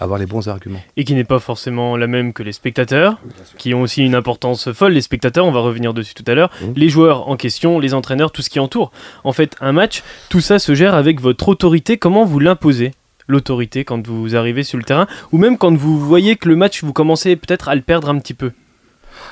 [0.00, 0.82] avoir les bons arguments.
[0.96, 3.18] et qui n'est pas forcément la même que les spectateurs,
[3.58, 4.92] qui ont aussi une importance folle.
[4.92, 6.72] Les spectateurs, on va revenir dessus tout à l'heure, Mhm.
[6.76, 8.92] les joueurs en question, les entraîneurs, tout ce qui entoure.
[9.24, 11.96] En fait, un match, tout ça se gère avec votre autorité.
[11.98, 12.92] Comment vous l'imposez
[13.28, 16.84] L'autorité quand vous arrivez sur le terrain, ou même quand vous voyez que le match,
[16.84, 18.52] vous commencez peut-être à le perdre un petit peu?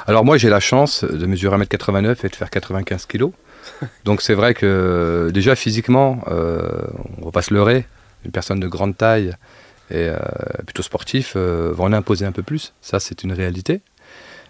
[0.06, 3.26] Alors moi j'ai la chance de mesurer 1m89 et de faire 95 kg.
[4.04, 6.68] Donc c'est vrai que déjà physiquement, euh,
[7.20, 7.86] on va pas se leurrer,
[8.24, 9.32] une personne de grande taille
[9.94, 10.16] et euh,
[10.66, 12.72] plutôt sportif euh, va en imposer un peu plus.
[12.80, 13.80] Ça c'est une réalité.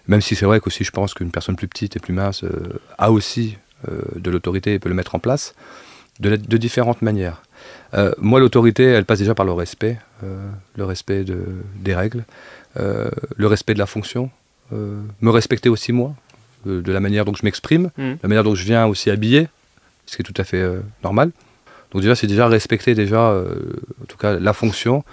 [0.06, 2.50] Même si c'est vrai qu'aussi je pense qu'une personne plus petite et plus mince euh,
[2.98, 3.58] a aussi
[4.16, 5.54] de l'autorité et peut le mettre en place
[6.20, 7.42] de, différentes manières.
[7.94, 11.38] Euh, moi l'autorité elle passe déjà par le respect, euh, le respect de,
[11.76, 12.24] des règles,
[12.78, 14.30] euh, le respect de la fonction,
[14.72, 16.14] me respecter aussi moi,
[16.66, 18.18] de la manière dont je m'exprime, Mhm.
[18.24, 19.46] la manière dont je viens aussi habillé,
[20.06, 20.64] ce qui est tout à fait
[21.04, 21.30] normal.
[21.92, 23.30] Donc déjà, c'est déjà respecter déjà,
[24.02, 25.04] en tout cas, la fonction,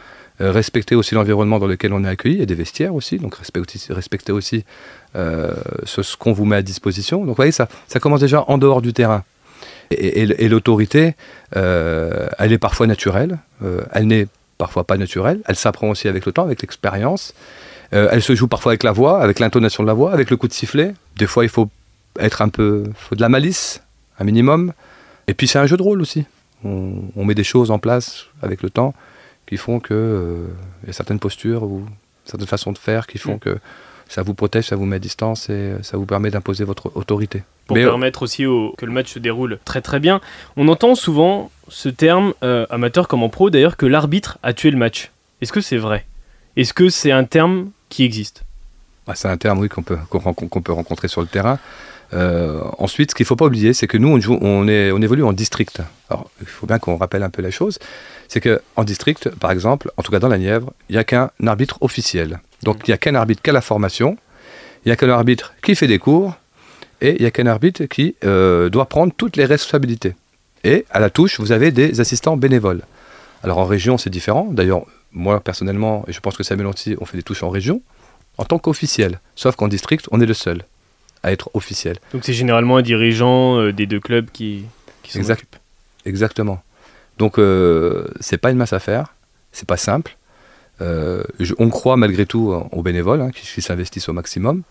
[0.42, 4.32] euh, respecter aussi l'environnement dans lequel on est accueilli, et des vestiaires aussi, donc respecter,
[4.32, 4.66] aussi
[5.16, 7.20] euh, ce, qu'on vous met à disposition.
[7.20, 9.24] Donc vous voyez, ça, ça commence déjà en dehors du terrain.
[9.92, 11.16] Et, l'autorité,
[11.58, 13.40] euh, elle est parfois naturelle,
[13.92, 14.28] elle n'est
[14.58, 17.34] parfois pas naturelle, elle s'apprend aussi avec le temps, avec l'expérience.
[17.92, 20.48] Elle se joue parfois avec la voix, avec l'intonation de la voix, avec le coup
[20.48, 20.94] de sifflet.
[21.18, 21.70] Des fois, il faut
[22.20, 23.84] être un peu, faut de la malice,
[24.18, 24.72] un minimum.
[25.28, 26.24] Et puis c'est un jeu de rôle aussi.
[26.64, 28.94] On met des choses en place avec le temps
[29.52, 30.48] qui font que
[30.84, 31.86] il y a certaines postures ou
[32.24, 33.40] certaines façons de faire qui font Mm.
[33.40, 33.58] que
[34.08, 37.44] ça vous protège, ça vous met à distance et ça vous permet d'imposer votre autorité.
[37.68, 40.20] pour Mais, euh, permettre aussi au- que le match se déroule très très bien.
[40.58, 44.72] On entend souvent ce terme, euh, amateur comme en pro d'ailleurs, que l'arbitre a tué
[44.72, 45.12] le match.
[45.42, 46.06] Est-ce que c'est vrai?
[46.58, 48.44] Est-ce que c'est un terme qui existe?
[49.08, 51.60] Ah, c'est un terme oui, qu'on peut, qu'on peut rencontrer sur le terrain.
[52.14, 54.92] Euh, ensuite, ce qu'il ne faut pas oublier, c'est que nous, on, joue, on, est,
[54.92, 55.82] on évolue en district.
[56.10, 57.80] Alors, il faut bien qu'on rappelle un peu la chose.
[58.28, 61.32] C'est qu'en district, par exemple, en tout cas dans la Nièvre, il n'y a qu'un
[61.46, 62.40] arbitre officiel.
[62.64, 64.18] Donc, il n'y a qu'un arbitre qui a la formation,
[64.86, 66.36] il n'y a qu'un arbitre qui fait des cours,
[67.02, 70.16] et il n'y a qu'un arbitre qui euh, doit prendre toutes les responsabilités.
[70.64, 72.82] Et à la touche, vous avez des assistants bénévoles.
[73.44, 74.48] Alors, en région, c'est différent.
[74.52, 77.82] D'ailleurs, moi, personnellement, et je pense que Samuel aussi, on fait des touches en région
[78.38, 79.20] en tant qu'officiel.
[79.36, 80.64] Sauf qu'en district, on est le seul
[81.24, 81.98] à être officiel.
[82.14, 84.66] Donc c'est généralement un dirigeant euh, des deux clubs qui,
[85.04, 85.40] qui s'en Exact.
[85.40, 85.56] occupe.
[86.06, 86.62] Exactement.
[87.18, 89.14] Donc, euh, c'est pas une masse à faire,
[89.52, 90.18] c'est pas simple.
[90.82, 94.64] Euh, je- on croit malgré tout euh, aux bénévoles hein, qui, qui s'investissent au maximum.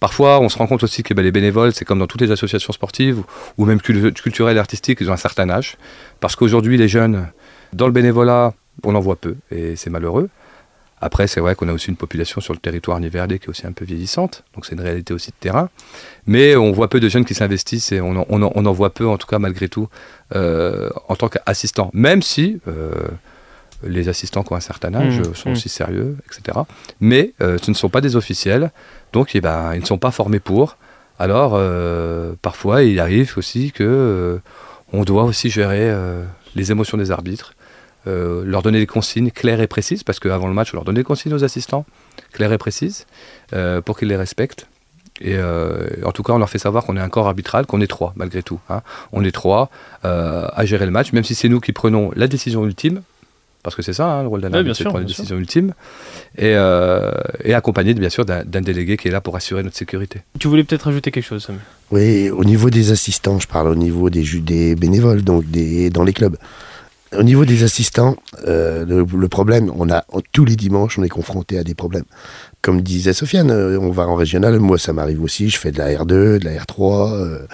[0.00, 2.30] Parfois, on se rend compte aussi que ben, les bénévoles, c'est comme dans toutes les
[2.30, 3.24] associations sportives ou,
[3.56, 5.78] ou même cul- culturelles et artistiques, ils ont un certain âge.
[6.20, 7.28] Parce qu'aujourd'hui, les jeunes,
[7.72, 8.52] dans le bénévolat,
[8.84, 10.28] on en voit peu et c'est malheureux.
[11.00, 13.66] Après, c'est vrai qu'on a aussi une population sur le territoire nivernais qui est aussi
[13.66, 15.68] un peu vieillissante, donc c'est une réalité aussi de terrain.
[16.26, 18.72] Mais on voit peu de jeunes qui s'investissent et on en, on en- on en
[18.72, 19.88] voit peu, en tout cas malgré tout,
[20.34, 21.90] euh, en tant qu'assistant.
[21.92, 22.92] Même si euh,
[23.82, 25.52] les assistants qui ont un certain âge Mmh, sont mmh.
[25.52, 26.60] aussi sérieux, etc.
[27.00, 28.70] Mais euh, ce ne sont pas des officiels,
[29.12, 30.78] donc eh ben, ils ne sont pas formés pour.
[31.18, 31.58] Alors,
[32.42, 34.40] parfois, il arrive aussi que
[34.92, 35.90] on doit aussi gérer
[36.54, 37.54] les émotions des arbitres,
[38.06, 40.94] euh, leur donner des consignes claires et précises, parce qu'avant le match, on leur donne
[40.96, 41.84] des consignes aux assistants,
[42.32, 43.06] claires et précises,
[43.52, 44.66] euh, pour qu'ils les respectent.
[45.20, 47.80] Et euh, en tout cas, on leur fait savoir qu'on est un corps arbitral, qu'on
[47.80, 48.60] est trois, malgré tout.
[48.68, 48.82] hein.
[49.12, 49.70] On est trois
[50.04, 53.00] euh, à gérer le match, même si c'est nous qui prenons la décision ultime,
[53.62, 55.22] parce que c'est ça, hein, le rôle d'un arbitre, c'est de sûr, prendre une sûr.
[55.22, 55.72] décision ultime,
[56.36, 57.10] et, euh,
[57.42, 60.20] et accompagné, bien sûr, d'un d'un délégué qui est là pour assurer notre sécurité.
[60.38, 63.74] Tu voulais peut-être ajouter quelque chose, Samuel Oui, au niveau des assistants, je parle au
[63.74, 66.36] niveau des, des bénévoles, donc des, dans les clubs.
[67.16, 68.16] Au niveau des assistants,
[68.46, 72.04] euh, le, le problème, on a tous les dimanches, on est confronté à des problèmes.
[72.62, 75.78] Comme disait Sofiane, euh, on va en régional, moi ça m'arrive aussi, je fais de
[75.78, 77.46] la R2, de la R3, euh,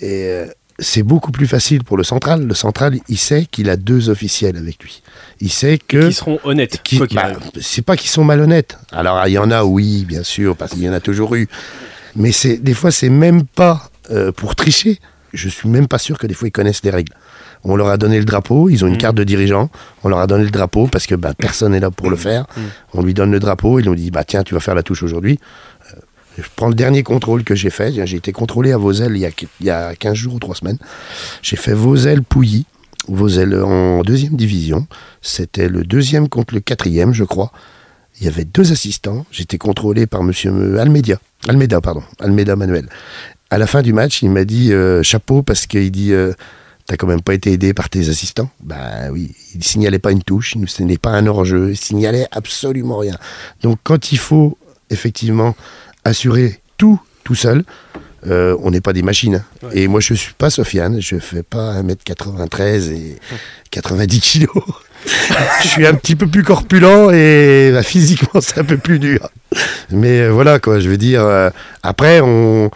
[0.00, 0.46] et euh,
[0.78, 2.46] c'est beaucoup plus facile pour le central.
[2.46, 5.02] Le central, il sait qu'il a deux officiels avec lui.
[5.40, 8.78] Il sait que Qui seront honnêtes, qu'il bah, c'est pas qu'ils sont malhonnêtes.
[8.92, 11.48] Alors il y en a, oui, bien sûr, parce qu'il y en a toujours eu.
[12.14, 14.98] Mais c'est des fois, c'est même pas euh, pour tricher.
[15.32, 17.12] Je suis même pas sûr que des fois ils connaissent les règles.
[17.68, 18.98] On leur a donné le drapeau, ils ont une Mm.
[18.98, 19.70] carte de dirigeant.
[20.04, 22.46] On leur a donné le drapeau parce que bah, personne n'est là pour le faire.
[22.56, 22.60] Mm.
[22.94, 25.02] On lui donne le drapeau, ils nous dit bah tiens, tu vas faire la touche
[25.02, 25.38] aujourd'hui.
[25.92, 25.98] Euh,
[26.38, 27.92] Je prends le dernier contrôle que j'ai fait.
[28.06, 30.54] J'ai été contrôlé à Vosel il y a, il y a 15 jours ou 3
[30.54, 30.78] semaines.
[31.42, 32.66] J'ai fait Vosel-Pouilly.
[33.08, 34.86] Vosel en deuxième division.
[35.22, 37.52] C'était le deuxième contre le quatrième, je crois.
[38.20, 39.24] Il y avait deux assistants.
[39.30, 41.16] J'étais contrôlé par monsieur Almeida.
[41.48, 42.02] Almeida, pardon.
[42.20, 42.88] Almeida Manuel.
[43.50, 46.32] À la fin du match, il m'a dit euh, chapeau parce qu'il dit euh,
[46.86, 48.48] T'as quand même pas été aidé par tes assistants?
[48.62, 52.26] Ben oui, il signalait pas une touche, il- ce n'est pas un hors-jeu, il signalait
[52.30, 53.16] absolument rien.
[53.62, 54.56] Donc quand il faut
[54.90, 55.56] effectivement
[56.04, 57.64] assurer tout tout seul,
[58.28, 59.36] euh, on n'est pas des machines.
[59.36, 59.44] hein.
[59.66, 59.78] Ouais.
[59.80, 63.16] Et moi je suis pas Sofiane, je fais pas 1m93 et
[63.72, 64.52] 90 kilos.
[65.62, 69.28] je suis un petit peu plus corpulent et bah, physiquement c'est un peu plus dur.
[69.90, 71.22] Mais euh, voilà quoi, je veux dire.
[71.24, 71.50] euh,
[71.82, 72.70] après, on,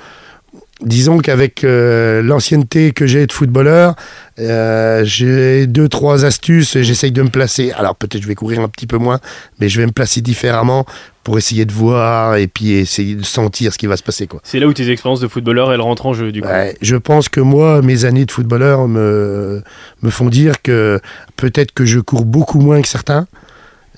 [0.83, 3.95] disons qu'avec euh, l'ancienneté que j'ai de footballeur,
[4.38, 7.73] euh, j'ai deux, trois astuces, j'essaye de me placer.
[7.73, 9.21] Alors peut-être je vais courir un petit peu moins,
[9.59, 10.87] mais je vais me placer différemment
[11.23, 14.27] pour essayer de voir et puis essayer de sentir ce qui va se passer.
[14.27, 14.40] Quoi.
[14.43, 16.49] C'est là où tes expériences de footballeur, elles rentrent en jeu du coup.
[16.49, 19.62] Ouais, je pense que moi, mes années de footballeur me,
[20.03, 20.99] me font dire que
[21.37, 23.27] peut-être que je cours beaucoup moins que certains,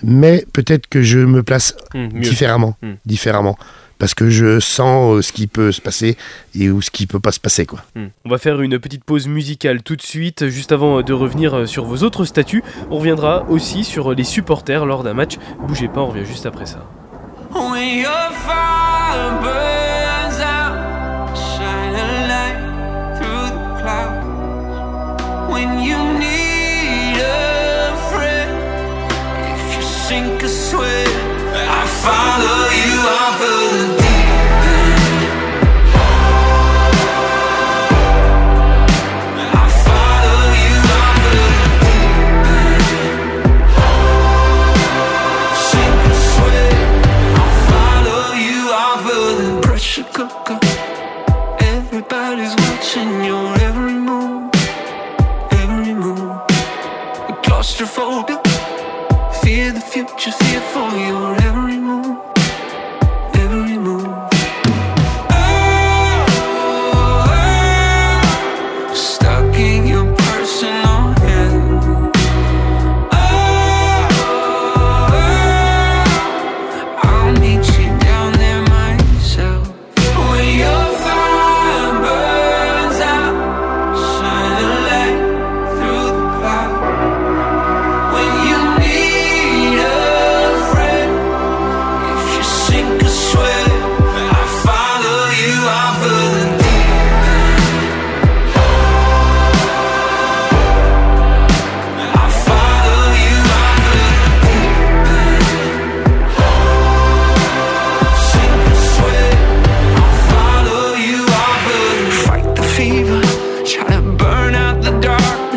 [0.03, 2.09] mais peut-être que je me place mieux.
[2.21, 2.95] différemment, Hmm.
[3.07, 3.57] différemment.
[4.03, 6.17] Parce que je sens euh, ce qui peut se passer
[6.59, 7.67] et ou ce qui peut pas se passer.
[7.67, 7.85] Quoi.
[7.95, 8.09] Hmm.
[8.25, 11.67] On va faire une petite pause musicale tout de suite, juste avant de revenir euh,
[11.67, 12.65] sur vos autres statuts.
[12.91, 15.35] On reviendra aussi sur les supporters lors d'un match.
[15.69, 16.85] Bougez pas, on revient juste après ça.
[17.55, 19.83] When your fire burns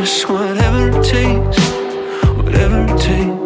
[0.06, 1.60] darkness, whatever it takes,
[2.38, 3.45] whatever it takes.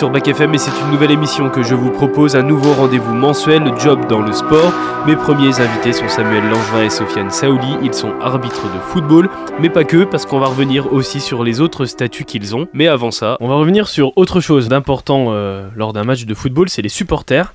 [0.00, 3.12] Sur Bac FM et c'est une nouvelle émission que je vous propose, un nouveau rendez-vous
[3.12, 4.72] mensuel, Job dans le sport.
[5.06, 9.28] Mes premiers invités sont Samuel Langevin et Sofiane Saouli, ils sont arbitres de football,
[9.60, 12.66] mais pas que, parce qu'on va revenir aussi sur les autres statuts qu'ils ont.
[12.72, 16.32] Mais avant ça, on va revenir sur autre chose d'important euh, lors d'un match de
[16.32, 17.52] football, c'est les supporters.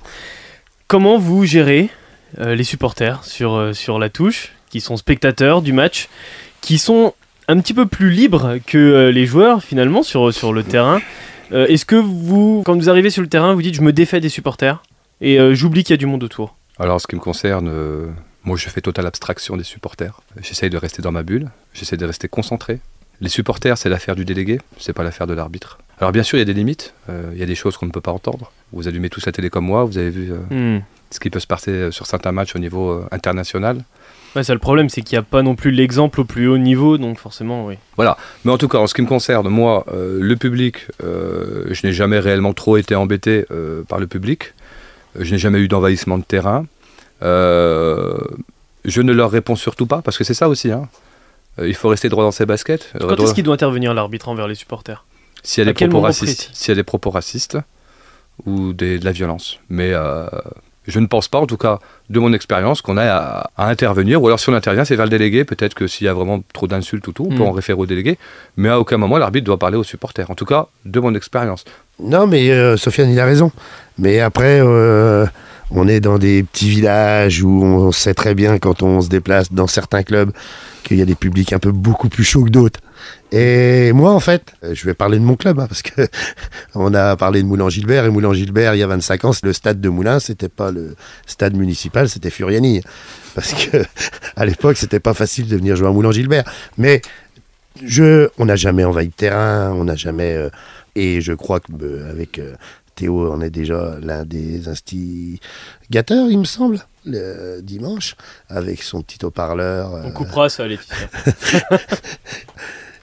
[0.86, 1.90] Comment vous gérez
[2.38, 6.08] euh, les supporters sur, euh, sur la touche, qui sont spectateurs du match,
[6.60, 7.12] qui sont
[7.48, 11.00] un petit peu plus libres que les joueurs finalement sur, sur le terrain?
[11.52, 14.20] Euh, Est-ce que vous, quand vous arrivez sur le terrain, vous dites je me défais
[14.20, 14.82] des supporters
[15.20, 16.56] et euh, j'oublie qu'il y a du monde autour?
[16.78, 18.06] Alors, en ce qui me concerne, euh,
[18.44, 20.20] moi, je fais totale abstraction des supporters.
[20.42, 21.50] J'essaye de rester dans ma bulle.
[21.72, 22.80] J'essaie de rester concentré.
[23.22, 25.78] Les supporters, c'est l'affaire du délégué, c'est pas l'affaire de l'arbitre.
[26.00, 26.92] Alors, bien sûr, il y a des limites.
[27.08, 28.52] Il y a des choses qu'on ne peut pas entendre.
[28.72, 30.80] Vous allumez tous la télé comme moi, vous avez vu Hmm.
[31.10, 33.82] ce qui peut se passer sur certains matchs au niveau international.
[34.36, 36.58] Ouais, ça, le problème, c'est qu'il n'y a pas non plus l'exemple au plus haut
[36.58, 37.74] niveau, donc forcément, oui.
[37.98, 41.86] Mais en tout cas, en ce qui me concerne, moi, euh, le public, euh, je
[41.86, 44.52] n'ai jamais réellement trop été embêté euh, par le public.
[45.18, 46.66] Je n'ai jamais eu d'envahissement de terrain.
[47.22, 50.70] Je ne leur réponds surtout pas, parce que c'est ça aussi.
[50.70, 50.88] hein.
[51.62, 52.90] Il faut rester droit dans ses baskets.
[53.00, 55.04] Quand droit- est-ce qu'il doit intervenir l'arbitre envers les supporters?
[55.42, 57.56] S'il y a à des propos racistes, s'il y a des propos racistes
[58.44, 59.58] ou des- de la violence.
[59.70, 60.26] Mais euh,
[60.86, 61.78] je ne pense pas, en tout cas,
[62.10, 64.22] de mon expérience, qu'on ait à, à intervenir.
[64.22, 65.44] Ou alors, si on intervient, c'est vers le délégué.
[65.44, 67.48] Peut-être que s'il y a vraiment trop d'insultes ou tout, on peut Mm.
[67.48, 68.18] en référer au délégué.
[68.56, 70.30] Mais à aucun moment, l'arbitre doit parler aux supporters.
[70.30, 71.64] En tout cas, de mon expérience.
[71.98, 73.50] Non, mais euh, Sofiane, il a raison.
[73.98, 75.26] Mais après, euh,
[75.70, 79.52] on est dans des petits villages où on sait très bien quand on se déplace
[79.52, 80.30] dans certains clubs
[80.84, 82.80] qu'il y a des publics un peu beaucoup plus chauds que d'autres.
[83.32, 86.06] Et moi, en fait, euh, je vais parler de mon club, hein, parce que
[86.74, 89.88] on a parlé de Moulin-Gilbert, et Moulin-Gilbert, il y a 25 ans, le stade de
[89.88, 92.82] Moulin, c'était pas le stade municipal, c'était Furiani.
[93.34, 93.78] Parce que,
[94.36, 96.44] à l'époque, c'était pas facile de venir jouer à Moulin-Gilbert.
[96.78, 97.02] Mais,
[97.84, 100.50] je, on n'a jamais envahi de terrain, on n'a jamais, euh,
[100.94, 102.54] et je crois que, euh, avec euh,
[102.94, 108.16] Théo, on est déjà l'un des instigateurs, il me semble, le dimanche,
[108.48, 109.92] avec son petit haut-parleur.
[110.04, 110.96] On coupera ça, Laetitia.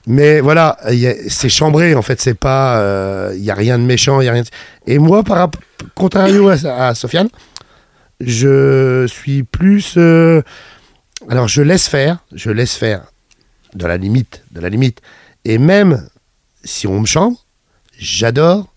[0.06, 0.76] mais voilà,
[1.28, 4.28] c'est chambré en fait, c'est pas, euh, il y a rien de méchant, il y
[4.28, 4.42] a rien.
[4.42, 4.48] de-
[4.86, 5.50] Et moi, par
[5.94, 7.28] contrario à, à Sofiane,
[8.20, 10.42] je suis plus, euh,
[11.28, 13.04] alors je laisse faire, je laisse faire,
[13.74, 15.00] de la limite, de la limite.
[15.44, 16.08] Et même
[16.62, 17.44] si on me chambre,
[17.98, 18.72] j'adore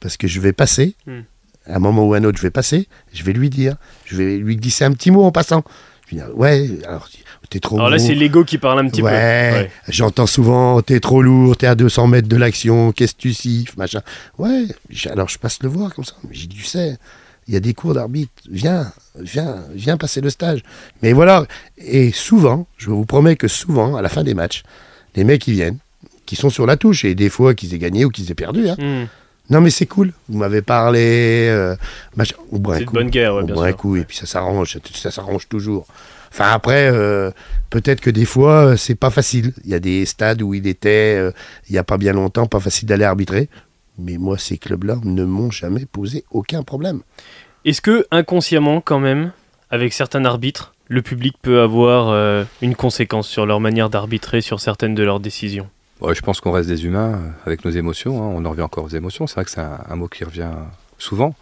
[0.00, 0.94] parce que je vais passer.
[1.06, 1.20] Hmm.
[1.68, 2.86] À un moment ou à un autre, je vais passer.
[3.12, 3.74] Je vais lui dire,
[4.04, 5.64] je vais lui glisser un petit mot en passant.
[6.08, 7.08] Je dire, ouais, alors
[7.50, 7.76] t'es trop.
[7.76, 9.08] Alors là, c'est l'ego qui parle un petit peu.
[9.08, 13.34] Ouais, j'entends souvent t'es trop lourd, t'es à 200 mètres de l'action, qu'est-ce que tu
[13.34, 14.00] siffles, machin.
[14.38, 14.66] Ouais,
[15.10, 16.14] alors je passe le voir comme ça.
[16.30, 16.96] J'ai dit, tu sais,
[17.48, 20.62] il y a des cours d'arbitre, viens, viens, viens passer le stage.
[21.02, 21.46] Mais voilà,
[21.78, 24.62] et souvent, je vous promets que souvent, à la fin des matchs,
[25.16, 25.78] les mecs ils viennent,
[26.24, 28.68] qui sont sur la touche, et des fois qu'ils aient gagné ou qu'ils aient perdu.
[28.68, 28.76] hein.
[28.78, 29.06] Hmm.
[29.48, 31.76] Non mais c'est cool, vous m'avez parlé, euh.
[32.50, 32.94] On boit un C'est coup.
[32.94, 33.76] bonne guerre, ouais, on bien boit un sûr.
[33.76, 35.86] coup, et puis ça s'arrange, ça, s'arrange toujours.
[36.32, 37.30] Enfin après, euh,
[37.70, 39.52] peut-être que des fois, euh, c'est pas facile.
[39.64, 41.30] Il y a des stades où il était, euh,
[41.68, 43.48] il y a pas bien longtemps, pas facile d'aller arbitrer.
[43.98, 47.00] Mais moi, ces clubs-là ne m'ont jamais posé aucun problème.
[47.64, 49.30] Est-ce que inconsciemment, quand même,
[49.70, 54.94] avec certains arbitres, le public peut avoir une conséquence sur leur manière d'arbitrer sur certaines
[54.94, 55.68] de leurs décisions?
[56.02, 58.22] Je pense qu'on reste des humains euh, avec nos émotions.
[58.22, 58.32] hein.
[58.34, 59.26] On en revient encore aux émotions.
[59.26, 60.50] C'est vrai que c'est un, un mot qui revient
[60.98, 61.34] souvent.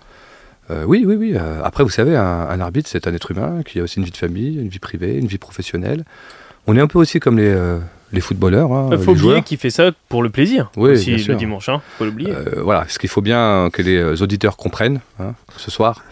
[0.71, 1.33] Euh, oui, oui, oui.
[1.37, 4.05] euh, après, vous savez, un, un arbitre, c'est un être humain qui a aussi une
[4.05, 6.05] vie de famille, une vie privée, une vie professionnelle.
[6.67, 7.79] On est un peu aussi comme les, euh,
[8.13, 9.45] les footballeurs, hein, Il les faut oublier joueurs.
[9.45, 11.69] qu'il fait ça pour le plaisir Oui, aussi bien le dimanche.
[11.69, 12.33] Hein, faut l'oublier.
[12.33, 16.03] Euh, voilà, ce qu'il faut bien que les auditeurs comprennent hein, ce soir,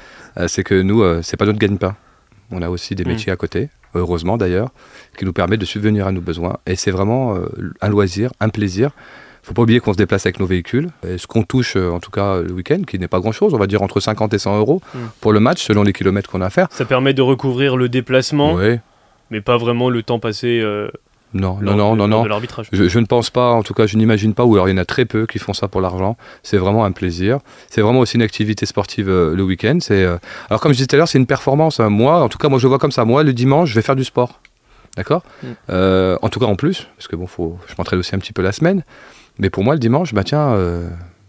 [0.49, 1.95] c'est que nous, c'est pas notre gagne-pain.
[2.51, 3.09] On a aussi des Mm.
[3.09, 4.69] métiers à côté, heureusement d'ailleurs,
[5.19, 6.57] qui nous permettent de subvenir à nos besoins.
[6.67, 7.47] Et c'est vraiment euh,
[7.81, 8.91] un loisir, un plaisir.
[9.43, 10.89] faut pas oublier qu'on se déplace avec nos véhicules.
[11.07, 13.59] Et ce qu'on touche, euh, en tout cas le week-end, qui n'est pas grand-chose, on
[13.59, 14.99] va dire entre 50 et 100 euros Mm.
[15.21, 16.69] pour le match, selon les kilomètres qu'on a à faire.
[16.71, 18.79] Ça permet de recouvrir le déplacement, Oui.
[19.31, 20.89] mais pas vraiment le temps passé euh,
[21.35, 22.23] Non, non, non, non, non.
[22.73, 24.75] Je, je ne pense pas, en tout cas, je n'imagine pas, ou alors il y
[24.75, 26.17] en a très peu qui font ça pour l'argent.
[26.43, 27.39] C'est vraiment un plaisir.
[27.71, 29.79] C'est vraiment aussi une activité sportive euh, le week-end.
[29.81, 30.17] C'est, euh,
[30.51, 31.81] alors, comme je disais tout à l'heure, c'est une performance.
[31.81, 31.89] hein.
[31.89, 33.05] Moi, en tout cas, moi, je le vois comme ça.
[33.05, 34.41] Moi, le dimanche, je vais faire du sport.
[34.97, 35.23] D'accord?
[35.43, 35.47] Mm.
[35.71, 38.33] Euh, En tout cas, en plus, parce que bon, faut, je m'entraîne aussi un petit
[38.35, 38.85] peu la semaine.
[39.39, 40.55] Mais pour moi, le dimanche, bah tiens,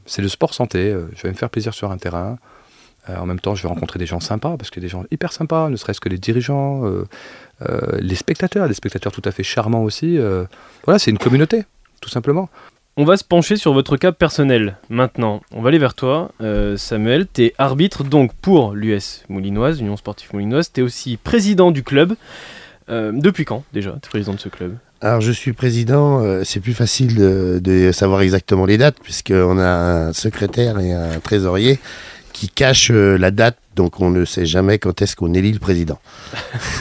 [0.06, 0.94] c'est le sport santé.
[1.16, 2.38] Je vais me faire plaisir sur un terrain.
[3.10, 4.92] Euh, en même temps, je vais rencontrer des gens sympas, parce qu'il y a des
[4.92, 7.06] gens hyper sympas, ne serait-ce que les dirigeants, euh,
[7.68, 10.18] euh, les spectateurs, des spectateurs tout à fait charmants aussi.
[10.18, 10.46] euh.
[10.86, 11.66] voilà, c'est une communauté,
[12.02, 12.50] tout simplement.
[12.96, 15.42] On va se pencher sur votre cas personnel maintenant.
[15.52, 17.26] On va aller vers toi, euh, Samuel.
[17.34, 20.72] Tu es arbitre donc pour l'US Moulinoise, Union Sportive Moulinoise.
[20.72, 22.16] Tu es aussi président du club.
[22.90, 24.76] Euh, depuis quand déjà Tu es président de ce club?
[25.02, 29.58] Alors je suis président, euh, c'est plus facile de, de savoir exactement les dates, puisqu'on
[29.58, 29.68] a
[30.10, 31.80] un secrétaire et un trésorier
[32.34, 35.60] qui cachent euh, la date, donc on ne sait jamais quand est-ce qu'on élit le
[35.60, 36.00] président.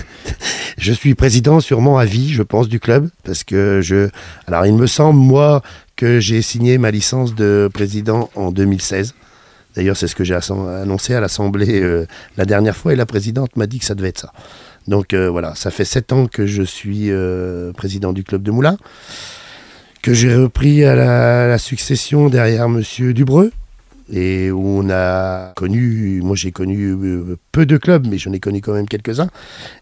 [0.78, 4.08] je suis président sûrement à vie, je pense, du club, parce que je...
[4.46, 5.62] Alors il me semble, moi,
[5.96, 9.14] que j'ai signé ma licence de président en 2016.
[9.74, 13.56] D'ailleurs, c'est ce que j'ai annoncé à l'Assemblée euh, la dernière fois, et la présidente
[13.56, 14.32] m'a dit que ça devait être ça.
[14.88, 18.50] Donc euh, voilà, ça fait sept ans que je suis euh, président du club de
[18.50, 18.76] Moulins,
[20.02, 23.52] que j'ai repris à la, la succession derrière Monsieur Dubreux,
[24.12, 28.40] et où on a connu, moi j'ai connu euh, peu de clubs, mais j'en ai
[28.40, 29.29] connu quand même quelques-uns,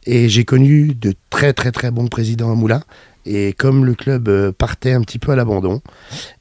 [0.06, 2.84] et j'ai connu de très très très bons présidents à Moulins.
[3.26, 5.82] Et comme le club euh, partait un petit peu à l'abandon,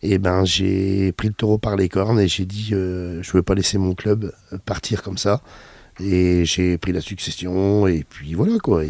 [0.04, 3.34] et ben j'ai pris le taureau par les cornes et j'ai dit euh, je ne
[3.34, 4.32] veux pas laisser mon club
[4.66, 5.42] partir comme ça.
[6.02, 8.84] Et j'ai pris la succession, et puis voilà quoi.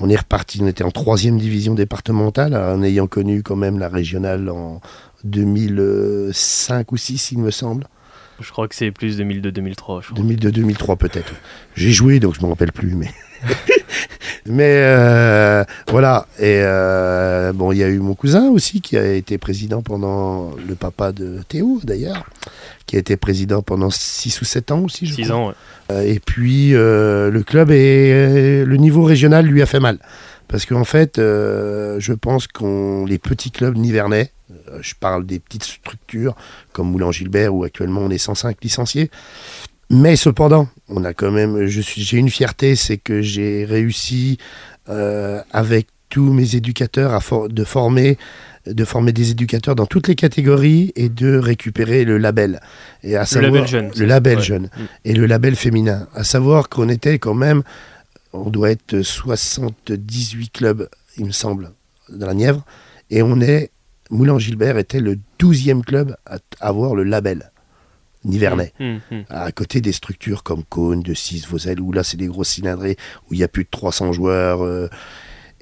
[0.00, 3.88] On est reparti, on était en troisième division départementale, en ayant connu quand même la
[3.88, 4.80] régionale en
[5.24, 7.86] 2005 ou 6 il me semble.
[8.40, 10.02] Je crois que c'est plus 2002-2003.
[10.02, 10.24] je crois.
[10.24, 11.32] 2002-2003 peut-être.
[11.76, 13.10] J'ai joué donc je me rappelle plus, mais.
[14.46, 16.26] mais euh, voilà.
[16.38, 20.50] Et euh, bon, il y a eu mon cousin aussi qui a été président pendant
[20.68, 22.24] le papa de Théo d'ailleurs,
[22.86, 25.06] qui a été président pendant 6 ou 7 ans aussi.
[25.06, 25.36] Je 6 crois.
[25.36, 25.54] ans, ouais.
[25.92, 29.98] Euh, Et puis euh, le club et le niveau régional lui a fait mal.
[30.50, 34.32] Parce qu'en fait, euh, je pense qu'on les petits clubs nivernais,
[34.68, 36.34] euh, je parle des petites structures
[36.72, 39.10] comme Moulin Gilbert où actuellement on est 105 licenciés,
[39.90, 44.38] mais cependant, on a quand même, je suis, j'ai une fierté, c'est que j'ai réussi
[44.88, 48.18] euh, avec tous mes éducateurs à for- de former
[48.66, 52.60] de former des éducateurs dans toutes les catégories et de récupérer le label
[53.02, 53.90] et à Le savoir label jeune.
[53.96, 54.44] le label Ouais.
[54.44, 54.80] jeune Mm.
[55.06, 57.62] et le label féminin à savoir qu'on était quand même
[58.32, 61.72] on doit être 78 clubs il me semble
[62.08, 62.64] dans la Nièvre
[63.10, 63.70] et on est
[64.10, 67.50] Moulin Gilbert était le 12e club à avoir le label
[68.24, 69.24] nivernais Hum, hum.
[69.28, 72.96] à côté des structures comme Cône, de 6, Vosel, où là c'est des grosses cylindrées,
[73.28, 74.62] où il y a plus de 300 joueurs.
[74.62, 74.88] euh.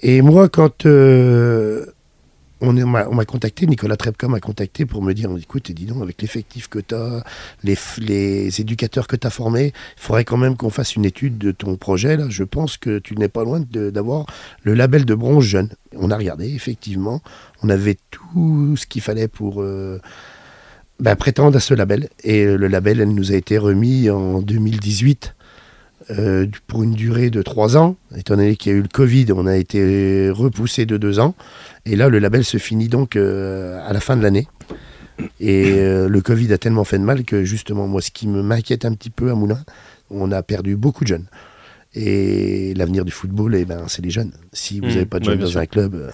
[0.01, 1.87] Et moi, quand euh,
[2.61, 6.03] on m'a on m'a contacté, Nicolas Trepka m'a contacté pour me dire, écoute, dis donc,
[6.03, 7.23] avec l'effectif que tu as,
[7.65, 11.53] les, éducateurs que tu as formés, il faudrait quand même qu'on fasse une étude de
[11.53, 12.17] ton projet.
[12.17, 12.27] Là.
[12.29, 14.27] Je pense que tu n'es pas loin d'avoir
[14.63, 15.71] le label de bronze jeune.
[15.97, 17.23] On a regardé, effectivement,
[17.63, 19.63] on avait tout ce qu'il fallait pour...
[19.63, 20.01] euh,
[21.01, 22.09] ben, prétendre à ce label.
[22.25, 25.35] Et euh, le label, elle nous a été remis en 2018
[26.11, 27.97] euh, pour une durée de trois ans.
[28.17, 31.35] Étant donné qu'il y a eu le Covid, on a été repoussé de deux ans.
[31.87, 34.49] Et là, le label se finit donc euh, à la fin de l'année.
[35.41, 38.43] Et euh, le Covid a tellement fait de mal que justement, moi, ce qui me
[38.43, 39.63] m'inquiète un petit peu à Moulin,
[40.11, 41.27] on a perdu beaucoup de jeunes.
[41.95, 44.33] Et l'avenir du football, eh ben, c'est les jeunes.
[44.53, 45.61] Si vous Mmh, n'avez pas de jeunes dans sûr.
[45.61, 46.13] un club,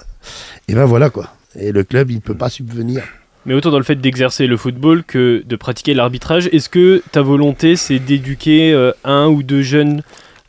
[0.68, 1.34] et ben voilà quoi.
[1.56, 3.02] Et le club, il ne peut pas subvenir.
[3.46, 7.20] Mais autant dans le fait d'exercer le football que de pratiquer l'arbitrage, est-ce que ta
[7.22, 10.02] volonté c'est d'éduquer euh, un ou deux jeunes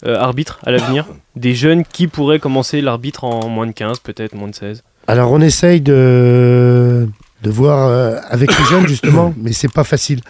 [0.05, 4.33] euh, arbitres à l'avenir Des jeunes qui pourraient commencer l'arbitre en moins de 15, peut-être
[4.35, 7.07] moins de 16 Alors on essaye de,
[7.43, 10.21] de voir euh, avec les jeunes justement, mais c'est pas facile.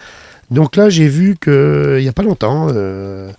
[0.51, 3.29] Donc là j'ai vu que il y a pas longtemps, euh,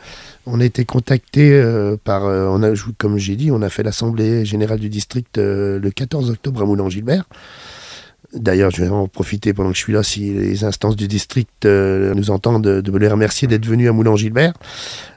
[0.46, 3.68] on a été contacté euh, par, euh, on a, je- comme j'ai dit, on a
[3.68, 7.24] fait l'assemblée générale du district euh, le 14 octobre à Moulin-Gilbert.
[8.34, 11.64] D'ailleurs, je vais en profiter pendant que je suis là, si les instances du district
[11.64, 14.52] euh, nous entendent, de, de les remercier d'être venus à Moulin-Gilbert.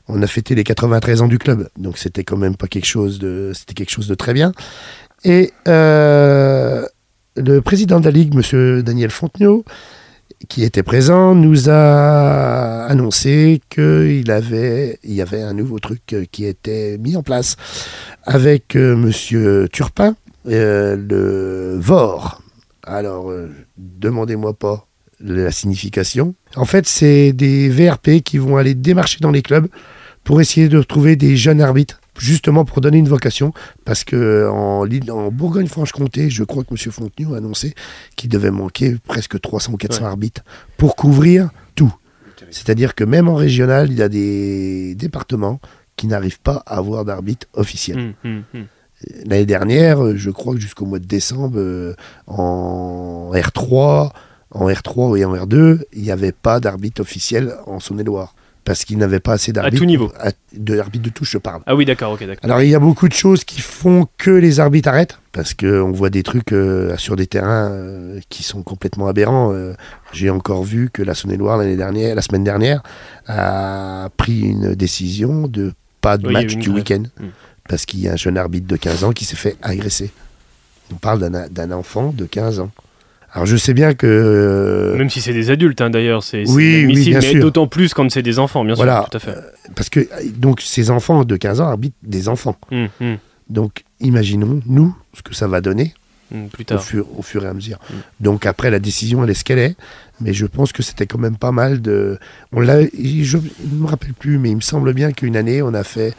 [0.07, 3.20] On a fêté les 93 ans du club, donc c'était quand même pas quelque chose
[3.20, 4.51] de, c'était quelque chose de très bien.
[5.24, 6.86] Et euh,
[7.36, 8.82] le président de la Ligue, M.
[8.82, 9.66] Daniel Fontenot,
[10.47, 16.26] qui était présent, nous a annoncé qu'il avait, il y avait un nouveau truc euh,
[16.32, 17.57] qui était mis en place
[18.24, 19.68] avec euh, M.
[19.70, 22.41] Turpin, le VOR.
[22.90, 24.88] Alors, euh, demandez-moi pas
[25.20, 26.34] la signification.
[26.56, 29.68] En fait, c'est des VRP qui vont aller démarcher dans les clubs
[30.24, 33.54] pour essayer de retrouver des jeunes arbitres, justement pour donner une vocation,
[33.86, 34.86] parce que en,
[35.32, 36.92] Bourgogne-Franche-Comté, je crois que M.
[36.92, 37.74] Fontenot a annoncé
[38.16, 40.08] qu'il devait manquer presque 300 ou 400 Ouais.
[40.10, 40.42] arbitres
[40.78, 41.94] pour couvrir tout.
[42.52, 45.60] C'est-à-dire que même en régional, il y a des départements
[45.96, 47.98] qui n'arrivent pas à avoir d'arbitre officiel.
[48.00, 48.66] Hum, hum, hum.
[49.26, 51.93] L'année dernière, je crois que jusqu'au mois de décembre, euh,
[52.28, 54.12] en R3,
[54.52, 58.36] en R3 et en R2, il n'y avait pas d'arbitre officiel en Saône-et-Loire.
[58.66, 59.78] Parce qu'il n'avait pas assez d'arbitres.
[59.82, 60.12] tout niveau.
[60.20, 61.62] à- De l'arbitre de touche, je parle.
[61.66, 62.43] Ah oui, d'accord, ok, d'accord.
[62.43, 65.91] Alors il y a beaucoup de choses qui font que les arbitres arrêtent, parce qu'on
[65.91, 69.52] voit des trucs euh, sur des terrains euh, qui sont complètement aberrants.
[69.54, 69.74] Euh,
[70.12, 72.84] J'ai encore vu que la Saône-et-Loire l'année dernière, la semaine dernière,
[73.28, 77.26] a pris une décision de pas de Oui, match du week-end, Mm.
[77.70, 80.11] Parce qu'il y a un jeune arbitre de 15 ans qui s'est fait agresser.
[80.91, 82.72] On parle d'un enfant de 15 ans.
[83.32, 86.86] Alors je sais bien que euh, Même si c'est des adultes, hein, d'ailleurs, c'est Oui,
[86.88, 89.01] oui, mais d'autant plus quand c'est des enfants, bien Voilà.
[89.01, 89.36] sûr, tout à fait.
[89.76, 92.57] parce que donc ces enfants de 15 ans arbitrent des enfants.
[92.72, 93.17] Hum, hum,
[93.47, 95.93] Donc imaginons nous ce que ça va donner.
[96.34, 97.78] hum, plus au fur, au fur et à mesure.
[98.20, 99.76] Donc après, la décision, elle est ce qu'elle est.
[100.22, 102.20] Mais je pense que c'était quand même pas mal de...
[102.51, 105.74] On l'a, je ne me rappelle plus, mais il me semble bien qu'une année, on
[105.74, 106.13] a fait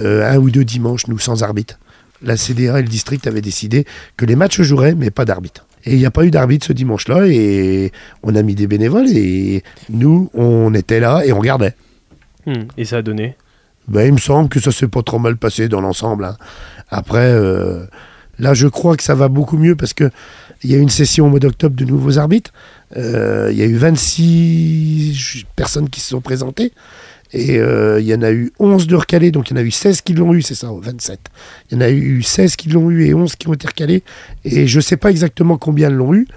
[0.00, 1.78] euh, un ou deux dimanches, nous, sans arbitre.
[2.22, 3.86] La CDA et le district avaient décidé
[4.16, 5.66] que les matchs joueraient, mais pas d'arbitre.
[5.84, 7.92] Et il n'y a pas eu d'arbitre ce dimanche-là, et
[8.22, 11.74] on a mis des bénévoles, et nous, on était là, et on regardait.
[12.46, 13.36] Hum, Et ça a donné.
[13.88, 16.24] Ben, il me semble que ça s'est pas trop mal passé dans l'ensemble.
[16.24, 16.36] hein.
[16.90, 17.84] Après, euh,
[18.38, 20.10] là, je crois que ça va beaucoup mieux parce que
[20.64, 22.50] il y a eu une session au mois d'octobre de nouveaux arbitres.
[22.96, 26.72] Euh, Il y a eu 26 ju- personnes qui se sont présentées.
[27.32, 29.64] Et euh, il y en a eu 11 de recalés, donc il y en a
[29.64, 31.18] eu 16 qui l'ont eu, c'est ça, 27.
[31.70, 34.04] Il y en a eu 16 qui l'ont eu et 11 qui ont été recalés.
[34.44, 36.28] Et je ne sais pas exactement combien l'ont eu,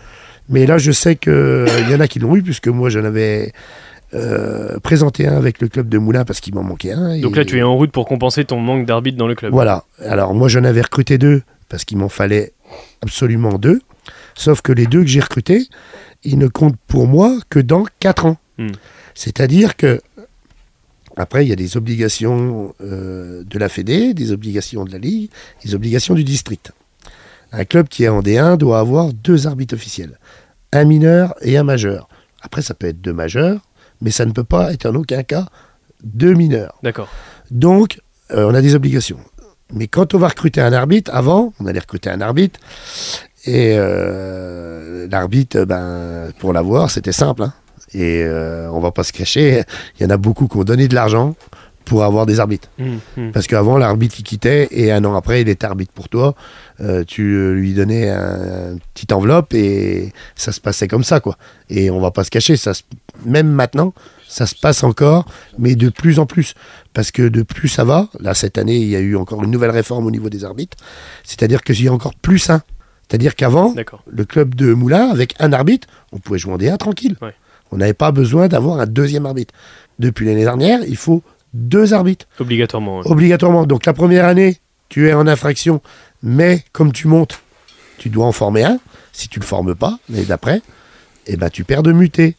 [0.49, 3.53] mais là je sais qu'il y en a qui l'ont eu, puisque moi j'en avais
[4.15, 7.19] euh, présenté un avec le club de Moulins parce qu'il m'en manquait un.
[7.19, 9.51] Donc là, tu es en route pour compenser ton manque d'arbitre dans le club.
[9.53, 9.83] voilà.
[10.03, 12.51] Alors moi j'en avais recruté deux parce qu'il m'en fallait
[13.03, 13.79] absolument deux.
[14.33, 15.67] Sauf que les deux que j'ai recrutés,
[16.23, 18.37] ils ne comptent pour moi que dans quatre ans.
[18.57, 18.71] Hmm.
[19.13, 20.01] C'est-à-dire que
[21.15, 25.29] après il y a des obligations euh, de la Fédé, des obligations de la Ligue,
[25.63, 26.71] des obligations du district.
[27.51, 30.19] Un club qui est en D1 doit avoir deux arbitres officiels,
[30.71, 32.07] un mineur et un majeur.
[32.41, 33.61] Après ça peut être deux majeurs,
[34.01, 35.47] mais ça ne peut pas être en aucun cas
[36.03, 36.77] deux mineurs.
[36.83, 37.09] D'accord.
[37.51, 37.99] Donc,
[38.31, 39.19] euh, on a des obligations.
[39.73, 42.59] Mais quand on va recruter un arbitre, avant, on allait recruter un arbitre.
[43.45, 47.43] Et euh, l'arbitre, ben, pour l'avoir, c'était simple.
[47.43, 47.53] hein.
[47.93, 49.63] Et euh, on va pas se cacher,
[49.99, 51.35] il y en a beaucoup qui ont donné de l'argent
[51.85, 52.69] pour avoir des arbitres.
[52.79, 53.31] Hum, hum.
[53.31, 56.35] Parce qu'avant, l'arbitre, il quittait et un an après, il était arbitre pour toi.
[56.81, 61.19] Euh, tu euh, lui donnais un, une petite enveloppe et ça se passait comme ça,
[61.19, 61.35] quoi.
[61.69, 62.83] Et on va pas se cacher, ça se-
[63.25, 63.93] même maintenant,
[64.27, 65.25] ça se passe encore,
[65.57, 66.53] mais de plus en plus.
[66.93, 69.49] Parce que de plus ça va, là, cette année, il y a eu encore une
[69.49, 70.77] nouvelle réforme au niveau des arbitres.
[71.23, 72.61] C'est-à-dire que j'ai encore plus sain.
[73.09, 73.73] C'est-à-dire qu'avant,
[74.07, 77.15] le club de Moulins, avec un arbitre, on pouvait jouer en D1 tranquille.
[77.21, 77.33] Ouais.
[77.71, 79.53] On n'avait pas besoin d'avoir un deuxième arbitre.
[79.97, 82.99] Depuis l'année dernière, il faut deux arbitres Obligatoirement.
[82.99, 83.07] ouais.
[83.11, 83.65] obligatoirement.
[83.65, 85.81] Donc la première année, tu es en infraction,
[86.21, 87.41] mais comme tu montes,
[87.97, 88.79] tu dois en former un.
[89.11, 90.61] Si tu le formes pas, l'année d'après,
[91.25, 92.35] eh ben, tu perds de mutés.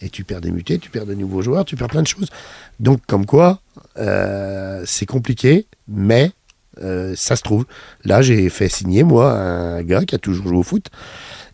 [0.00, 2.28] Et tu perds des mutés, tu perds de nouveaux joueurs, tu perds plein de choses.
[2.78, 3.60] Donc comme quoi,
[3.98, 6.30] euh, c'est compliqué, mais
[6.82, 7.64] euh, ça se trouve.
[8.04, 10.86] Là, j'ai fait signer, moi, un gars qui a toujours joué au foot.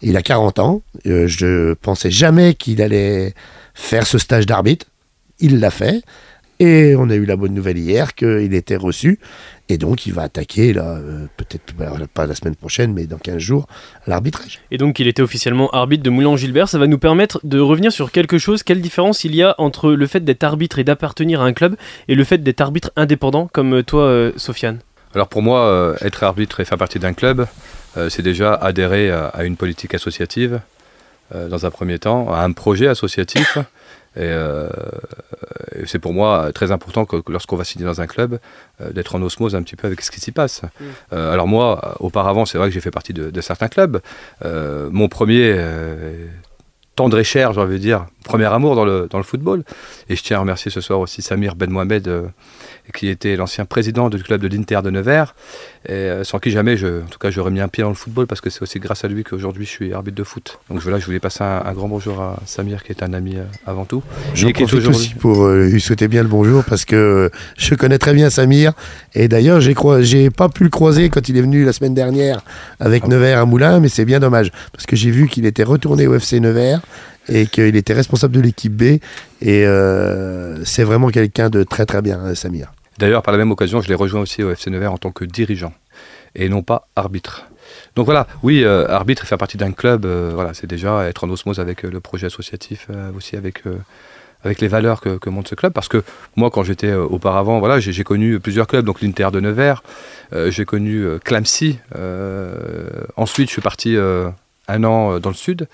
[0.02, 0.82] Il a 40 ans.
[1.06, 3.34] Euh, je pensais jamais qu'il allait
[3.74, 4.86] faire ce stage d'arbitre.
[5.38, 6.02] Il l'a fait.
[6.60, 9.18] Et on a eu la bonne nouvelle hier qu'il était reçu.
[9.70, 13.16] Et donc, il va attaquer, là, euh, peut-être bah, pas la semaine prochaine, mais dans
[13.16, 13.66] 15 jours,
[14.06, 14.60] l'arbitrage.
[14.70, 16.68] Et donc il était officiellement arbitre de Moulin-Gilbert.
[16.68, 18.62] Ça va nous permettre de revenir sur quelque chose.
[18.62, 21.76] Quelle différence il y a entre le fait d'être arbitre et d'appartenir à un club
[22.08, 24.80] et le fait d'être arbitre indépendant comme toi, euh, Sofiane?
[25.14, 27.46] Alors pour moi, euh, être arbitre et faire partie d'un club,
[27.96, 30.60] euh, c'est déjà adhérer à, à une politique associative,
[31.34, 33.58] euh, dans un premier temps, à un projet associatif.
[34.16, 34.68] Et, euh,
[35.76, 38.40] et c'est pour moi très important que, que lorsqu'on va signer dans un club,
[38.80, 40.62] euh, d'être en osmose un petit peu avec ce qui s'y passe.
[41.12, 44.00] Euh, alors moi, euh, auparavant, c'est vrai que j'ai fait partie de, de certains clubs.
[44.44, 46.26] Euh, mon premier euh,
[47.00, 49.62] tendre et cher, j'ai envie de dire, premier amour dans le, dans le football.
[50.10, 52.26] Et je tiens à remercier ce soir aussi Samir Ben Mohamed, euh,
[52.92, 55.34] qui était l'ancien président du club de l'Inter de Nevers,
[55.88, 57.94] et euh, sans qui jamais, je, en tout cas, j'aurais mis un pied dans le
[57.94, 60.58] football, parce que c'est aussi grâce à lui qu'aujourd'hui je suis arbitre de foot.
[60.68, 63.36] Donc voilà, je voulais passer un, un grand bonjour à Samir, qui est un ami
[63.38, 64.02] euh, avant tout.
[64.34, 68.28] Est profite aussi pour lui souhaiter bien le bonjour parce que je connais très bien
[68.28, 68.74] Samir.
[69.14, 72.42] Et d'ailleurs, j'ai j'ai pas pu le croiser quand il est venu la semaine dernière
[72.78, 73.08] avec Ah.
[73.08, 76.14] Nevers à Moulins, mais c'est bien dommage parce que j'ai vu qu'il était retourné au
[76.14, 76.82] FC Nevers
[77.30, 78.82] et qu'il était responsable de l'équipe B.
[79.40, 82.72] Et euh, c'est vraiment quelqu'un de très très bien, euh, Samir.
[82.98, 85.24] D'ailleurs, par la même occasion, je l'ai rejoint aussi au FC Nevers en tant que
[85.24, 85.72] dirigeant
[86.34, 87.46] et non pas arbitre.
[87.96, 91.30] Donc voilà, oui, euh, arbitre et faire partie d'un club, voilà, c'est déjà être en
[91.30, 93.62] osmose avec le projet associatif, aussi avec,
[94.44, 95.72] avec les valeurs que, que montre ce club.
[95.72, 96.02] Parce que
[96.36, 99.82] moi, quand j'étais auparavant, voilà, j'ai connu plusieurs clubs, donc l'Inter de Nevers,
[100.48, 101.78] j'ai connu euh, Clamcy.
[103.16, 105.68] ensuite, je suis parti un an dans le sud.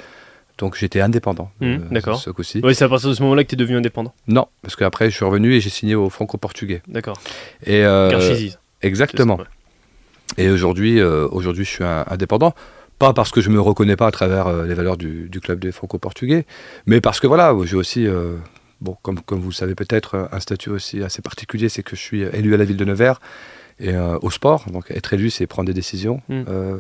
[0.59, 2.19] Donc j'étais indépendant euh, d'accord.
[2.19, 2.61] ce coup-ci.
[2.65, 4.15] Oui, c'est à partir de ce moment-là que tu es devenu indépendant.
[4.27, 6.83] Non, parce qu'après je suis revenu et j'ai signé au franco-portugais.
[6.89, 7.19] D'accord.
[7.65, 8.19] Et euh.
[8.83, 9.37] Exactement.
[9.37, 9.45] Ouais.
[10.39, 12.55] Et aujourd'hui, euh, aujourd'hui, je suis un indépendant.
[12.99, 15.59] Pas parce que je me reconnais pas à travers euh, les valeurs du, du club
[15.61, 16.47] des Franco-Portugais,
[16.87, 18.37] mais parce que voilà, j'ai aussi, euh,
[18.81, 22.01] bon, comme, comme vous le savez peut-être, un statut aussi assez particulier, c'est que je
[22.01, 23.21] suis élu à la ville de Nevers
[23.79, 24.65] et au sport.
[24.71, 26.23] Donc être élu, c'est prendre des décisions.
[26.29, 26.43] Mm.
[26.49, 26.79] Euh,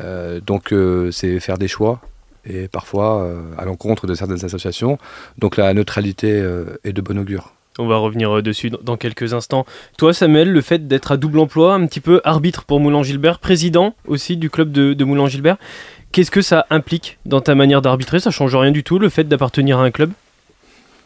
[0.00, 2.00] euh, donc euh, c'est faire des choix
[2.46, 4.98] et parfois euh, à l'encontre de certaines associations.
[5.38, 7.52] Donc la neutralité euh, est de bon augure.
[7.78, 9.64] On va revenir euh, dessus dans- quelques instants.
[9.96, 13.94] Toi, Samuel, le fait d'être à double emploi, un petit peu arbitre pour Moulin-Gilbert, président
[14.06, 15.56] aussi du club de, de Moulin-Gilbert,
[16.12, 18.20] qu'est-ce que ça implique dans ta manière d'arbitrer?
[18.20, 20.10] Ça change rien du tout, le fait d'appartenir à un club?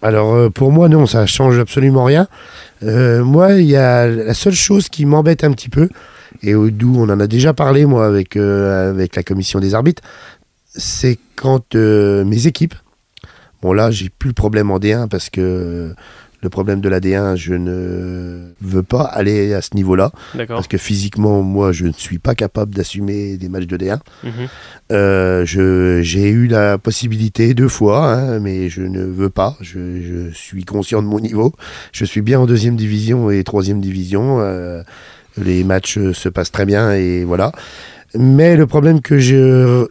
[0.03, 2.29] Alors pour moi non, ça change absolument rien.
[2.83, 5.89] Euh, moi, il y a la seule chose qui m'embête un petit peu
[6.43, 10.03] et d'où on en a déjà parlé moi avec euh, avec la commission des arbitres,
[10.77, 12.75] c'est quand euh, mes équipes.
[13.63, 15.95] Bon là, j'ai plus le problème en D1 parce que
[16.43, 20.13] le problème de la D1, je ne veux pas aller à ce niveau-là
[20.47, 23.99] parce que physiquement, moi, je ne suis pas capable d'assumer des matchs de D1.
[24.23, 24.31] Mhm.
[24.93, 25.45] Euh,
[26.03, 29.57] j'ai eu la possibilité deux fois, hein, mais je ne veux pas.
[29.61, 31.53] Je, je suis conscient de mon niveau.
[31.93, 34.41] Je suis bien en deuxième division et troisième division.
[34.41, 34.83] Euh,
[35.39, 37.53] les matchs se passent très bien et voilà.
[38.15, 39.87] Mais le problème que je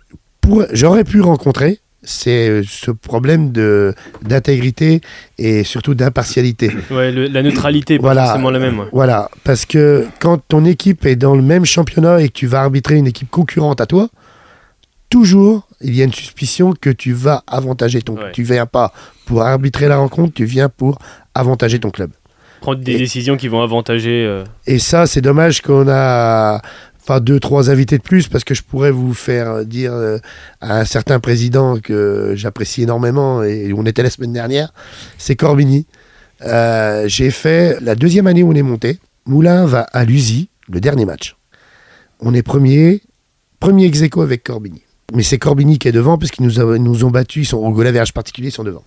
[0.73, 5.01] j'aurais pu rencontrer, c'est euh, ce problème de d'intégrité
[5.39, 6.69] et surtout d'impartialité.
[6.91, 8.25] Ouais, le- la neutralité est pas Voilà.
[8.27, 8.79] forcément la même.
[8.79, 8.85] ouais.
[8.91, 12.61] Voilà, parce que quand ton équipe est dans le même championnat et que tu vas
[12.61, 14.09] arbitrer une équipe concurrente à toi,
[15.09, 18.31] toujours il y a une suspicion que tu vas avantager ton Ouais.
[18.33, 18.93] Tu viens pas
[19.25, 20.99] pour arbitrer la rencontre, tu viens pour
[21.33, 22.11] avantager ton club.
[22.61, 24.25] Prendre des Et- décisions qui vont avantager.
[24.25, 26.61] euh, Et ça, c'est dommage qu'on a
[27.07, 30.17] enfin deux trois invités de plus parce que je pourrais vous faire dire euh,
[30.59, 34.73] à un certain président que j'apprécie énormément et on était la semaine dernière,
[35.19, 35.85] c'est Corbini.
[36.41, 38.99] Euh, j'ai fait la deuxième année où on est monté.
[39.25, 41.35] Moulin va à l'USI, le dernier match.
[42.19, 43.01] On est premier,
[43.59, 44.81] premier ex avec Corbigny.
[45.13, 47.87] Mais c'est Corbigny qui est devant parce qu'ils nous, ont battus, ils sont au goal
[47.87, 48.83] average particulier, ils sont devant.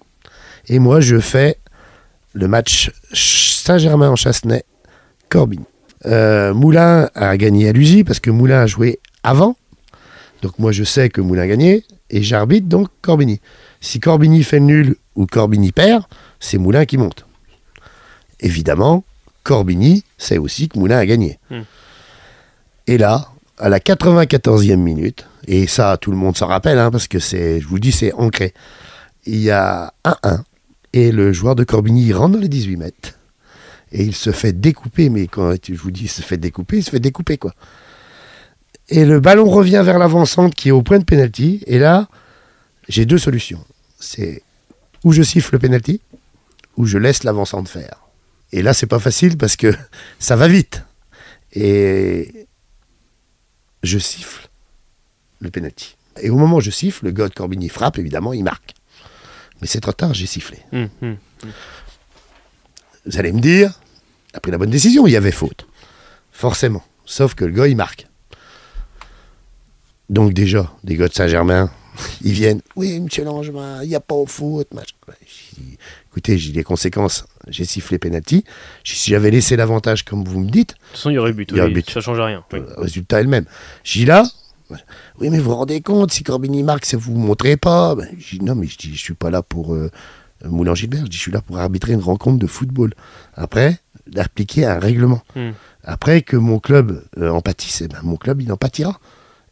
[0.66, 1.58] Et moi, je fais
[2.34, 4.64] le match Ch- Saint-Germain en Chassenay,
[5.28, 5.64] Corbigny.
[6.06, 9.56] Euh, Moulin a gagné à l'USI parce que Moulin a joué avant.
[10.42, 13.40] Donc moi, je sais que Moulin a gagné et j'arbitre donc Corbigny.
[13.80, 16.04] Si Corbigny fait le nul ou Corbigny perd,
[16.40, 17.26] c'est Moulin qui monte.
[18.40, 19.04] Évidemment,
[19.42, 21.38] Corbigny sait aussi que Moulin a gagné.
[21.50, 21.62] Hmm.
[22.86, 23.28] Et là,
[23.58, 27.60] à la 94e minute, et ça tout le monde s'en rappelle, hein, parce que c'est,
[27.60, 28.54] je vous dis, c'est ancré,
[29.26, 30.42] il y a 1-1,
[30.92, 33.17] et le joueur de Corbigny il rentre dans les 18 mètres,
[33.92, 36.82] et il se fait découper, mais quand je vous dis il se fait découper, il
[36.84, 37.54] se fait découper quoi.
[38.88, 42.08] Et le ballon revient vers l'avancante qui est au point de pénalty, et là,
[42.88, 43.64] j'ai deux solutions.
[44.00, 44.42] C'est
[45.04, 46.00] ou je siffle le pénalty,
[46.76, 48.08] ou je laisse l'avancante faire.
[48.52, 49.74] Et là, c'est pas facile parce que
[50.18, 50.84] ça va vite.
[51.52, 52.46] Et
[53.82, 54.48] je siffle
[55.40, 55.96] le penalty.
[56.20, 58.74] Et au moment où je siffle, le gars de Corbigny frappe, évidemment, il marque.
[59.60, 60.58] Mais c'est trop tard, j'ai sifflé.
[60.72, 61.16] Hum, hum.
[63.08, 63.72] Vous allez me dire,
[64.34, 65.66] a pris la bonne décision, il y avait faute.
[66.30, 66.84] Forcément.
[67.06, 68.06] Sauf que le gars, il marque.
[70.10, 71.70] Donc déjà, des gars de Saint-Germain,
[72.22, 72.60] ils viennent.
[72.76, 74.68] Oui, monsieur Langevin, il n'y a pas au foot.
[74.74, 74.94] machin.
[75.26, 75.78] J'ai dit,
[76.10, 77.24] Écoutez, j'ai les conséquences.
[77.48, 78.44] J'ai sifflé penalty.
[78.84, 81.48] Si j'avais laissé l'avantage, comme vous me dites, De toute façon, il y aurait but.
[81.50, 81.90] Il y aurait oui, but.
[81.90, 82.44] Ça change rien.
[82.52, 82.60] oui.
[82.60, 83.46] le résultat est le même.
[83.84, 84.24] J'ai là,
[85.18, 87.94] oui, mais vous vous rendez compte, si Corbigny marque, ça vous montrez pas.
[87.94, 89.90] Ben, dit, non, mais je dis, je suis pas là pour euh,
[90.44, 92.94] Moulin Gilbert, je dis, je suis là pour arbitrer une rencontre de football.
[93.34, 95.22] Après, d'appliquer un règlement.
[95.34, 95.50] Hmm.
[95.84, 99.00] Après que mon club euh, en pâtisse, eh ben, mon club, il en pâtira.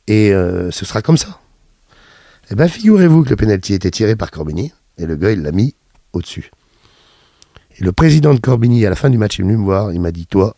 [0.07, 1.41] Et euh, ce sera comme ça.
[2.51, 5.53] Eh bien, figurez-vous que le pénalty était tiré par Corbigny, et le gars, il l'a
[5.53, 5.75] mis
[6.13, 6.51] au-dessus.
[7.79, 9.93] Et le président de Corbigny, à la fin du match, il est venu me voir,
[9.93, 10.55] il m'a dit, toi,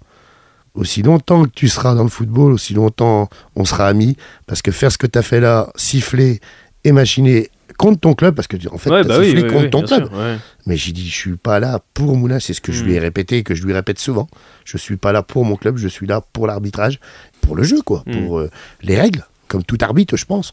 [0.74, 4.16] aussi longtemps que tu seras dans le football, aussi longtemps on sera amis,
[4.47, 6.41] parce que faire ce que tu as fait là, siffler
[6.85, 9.49] et machiner contre ton club, parce que en fait, Ouais, tu bah oui, sifflé oui,
[9.49, 10.09] contre oui, ton club.
[10.09, 10.37] sûr, ouais.
[10.66, 12.99] Mais j'ai dit, je suis pas là pour Moulin, c'est ce que je lui ai
[12.99, 14.29] répété et que je lui répète souvent.
[14.66, 17.01] Je suis pas là pour mon club, je suis là pour l'arbitrage,
[17.41, 18.51] pour le jeu, quoi, pour euh,
[18.83, 20.53] les règles, comme tout arbitre, je pense.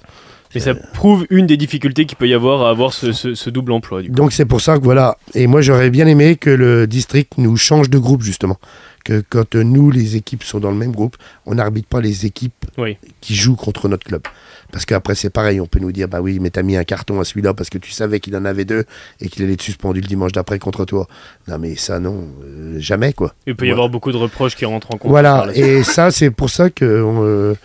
[0.53, 3.49] Et ça prouve une des difficultés qu'il peut y avoir à avoir ce, ce- ce
[3.49, 4.01] double emploi.
[4.01, 4.15] Du coup.
[4.15, 5.17] Donc c'est pour ça que voilà.
[5.33, 8.57] Et moi j'aurais bien aimé que le district nous change de groupe justement.
[9.03, 12.25] Que quand euh, nous les équipes sont dans le même groupe, on n'arbitre pas les
[12.25, 12.95] équipes Oui.
[13.19, 14.21] qui jouent contre notre club.
[14.71, 17.19] Parce qu'après c'est pareil, on peut nous dire bah oui mais t'as mis un carton
[17.19, 18.85] à celui-là parce que tu savais qu'il en avait deux
[19.21, 21.07] et qu'il allait être suspendu le dimanche d'après contre toi.
[21.47, 23.33] Non mais ça non, euh, jamais quoi.
[23.45, 25.11] Il peut y avoir beaucoup de reproches qui rentrent en compte.
[25.11, 27.55] Voilà, et ça, c'est pour ça que euh,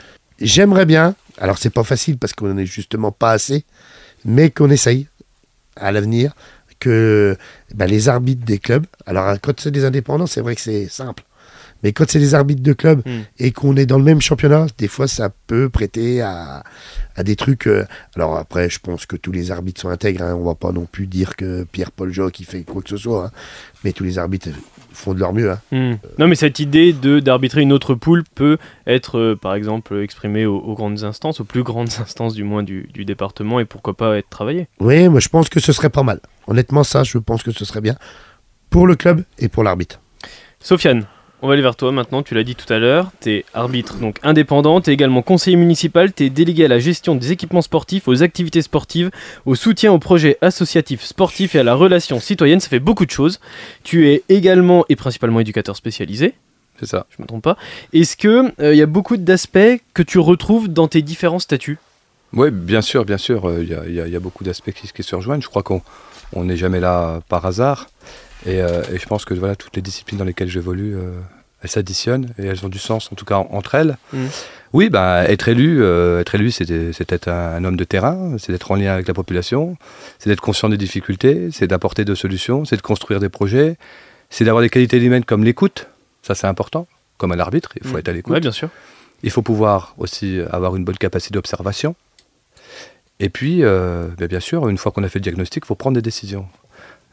[0.41, 1.15] j'aimerais bien.
[1.39, 3.65] Alors, c'est pas facile parce qu'on n'est justement pas assez,
[4.25, 5.07] mais qu'on essaye
[5.77, 6.35] à l'avenir
[6.79, 7.37] que
[7.75, 8.87] ben, les arbitres des clubs.
[9.07, 11.25] Alors, quand c'est des indépendants, c'est vrai que c'est simple.
[11.83, 13.21] Mais quand c'est des arbitres de club Hmm.
[13.39, 16.63] et qu'on est dans le même championnat, des fois ça peut prêter à,
[17.17, 17.67] à des trucs.
[17.67, 17.85] euh,
[18.17, 20.23] alors après, je pense que tous les arbitres sont intègres.
[20.23, 23.27] Hein, on va pas non plus dire que Pierre-Paul il fait quoi que ce soit.
[23.27, 23.31] hein.
[23.85, 24.49] Mais tous les arbitres
[24.93, 25.51] font de leur mieux.
[25.53, 25.61] hein.
[25.73, 25.95] Hmm.
[26.19, 30.45] Non, mais cette idée de d'arbitrer une autre poule peut être, euh, par exemple, exprimée
[30.47, 33.97] aux, aux grandes instances, aux plus grandes instances du moins du, du département, et pourquoi
[33.97, 34.69] pas être travaillée.
[34.81, 36.21] Oui, moi je pense que ce serait pas mal.
[36.47, 37.97] Honnêtement, ça, je pense que ce serait bien
[38.69, 40.01] pour le club et pour l'arbitre.
[40.61, 41.07] Sofiane,
[41.43, 43.97] on va aller vers toi maintenant, tu l'as dit tout à l'heure, tu es arbitre
[43.97, 47.63] donc indépendant, tu es également conseiller municipal, tu es délégué à la gestion des équipements
[47.63, 49.11] sportifs, aux activités sportives,
[49.47, 53.11] au soutien aux projets associatifs sportifs et à la relation citoyenne, ça fait beaucoup de
[53.11, 53.41] choses.
[53.85, 56.35] Tu es également et principalement éducateur spécialisé,
[56.79, 57.07] C'est ça.
[57.17, 57.57] je me trompe pas.
[57.93, 61.79] Est-ce que il y a beaucoup d'aspects que tu retrouves dans tes différents statuts?
[62.33, 63.49] Oui, bien sûr, bien sûr.
[63.49, 65.17] euh, Il y, a- il y a- il y a beaucoup d'aspects qui, qui se
[65.17, 65.41] rejoignent.
[65.43, 65.83] Je crois qu'on
[66.33, 67.89] on n'est jamais là par hasard.
[68.47, 71.21] Et, euh, et je pense que voilà, toutes les disciplines dans lesquelles j'évolue, euh,
[71.63, 73.99] elles s'additionnent et elles ont du sens, en tout cas en- entre elles.
[74.13, 74.29] Mhm.
[74.73, 77.85] Oui, bah, être élu, euh, être élu, c'est de- c'est être un, un homme de
[77.85, 79.77] terrain, c'est d'être en lien avec la population,
[80.19, 83.77] c'est d'être conscient des difficultés, c'est d'apporter des solutions, c'est de construire des projets,
[84.31, 85.87] c'est d'avoir des qualités humaines comme l'écoute.
[86.23, 86.87] Ça, c'est important.
[87.19, 87.99] Comme à l'arbitre, il faut Mhm.
[87.99, 88.33] être à l'écoute.
[88.33, 88.71] Ouais, bien sûr.
[89.23, 91.95] Il faut pouvoir aussi avoir une bonne capacité d'observation.
[93.19, 95.75] Et puis, euh, ben, bien sûr, une fois qu'on a fait le diagnostic, il faut
[95.75, 96.47] prendre des décisions.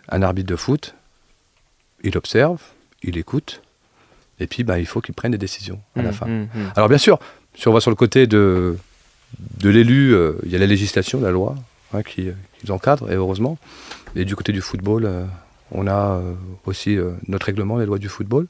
[0.10, 0.96] Un arbitre de foot,
[2.04, 2.62] il observe,
[3.04, 3.62] il écoute,
[4.39, 6.26] et puis ben, il faut qu'il prenne des décisions à la Hmm, fin.
[6.28, 6.72] hmm, hmm.
[6.76, 7.20] Alors bien sûr,
[7.56, 8.78] si on va sur le côté de,
[9.60, 11.56] de l'élu, euh, il y a la législation, la loi,
[11.93, 13.58] hein, qui, qui nous encadre, et heureusement.
[14.16, 15.26] Et du côté du football, euh,
[15.72, 16.34] on a euh,
[16.66, 18.48] aussi notre règlement, les lois du football.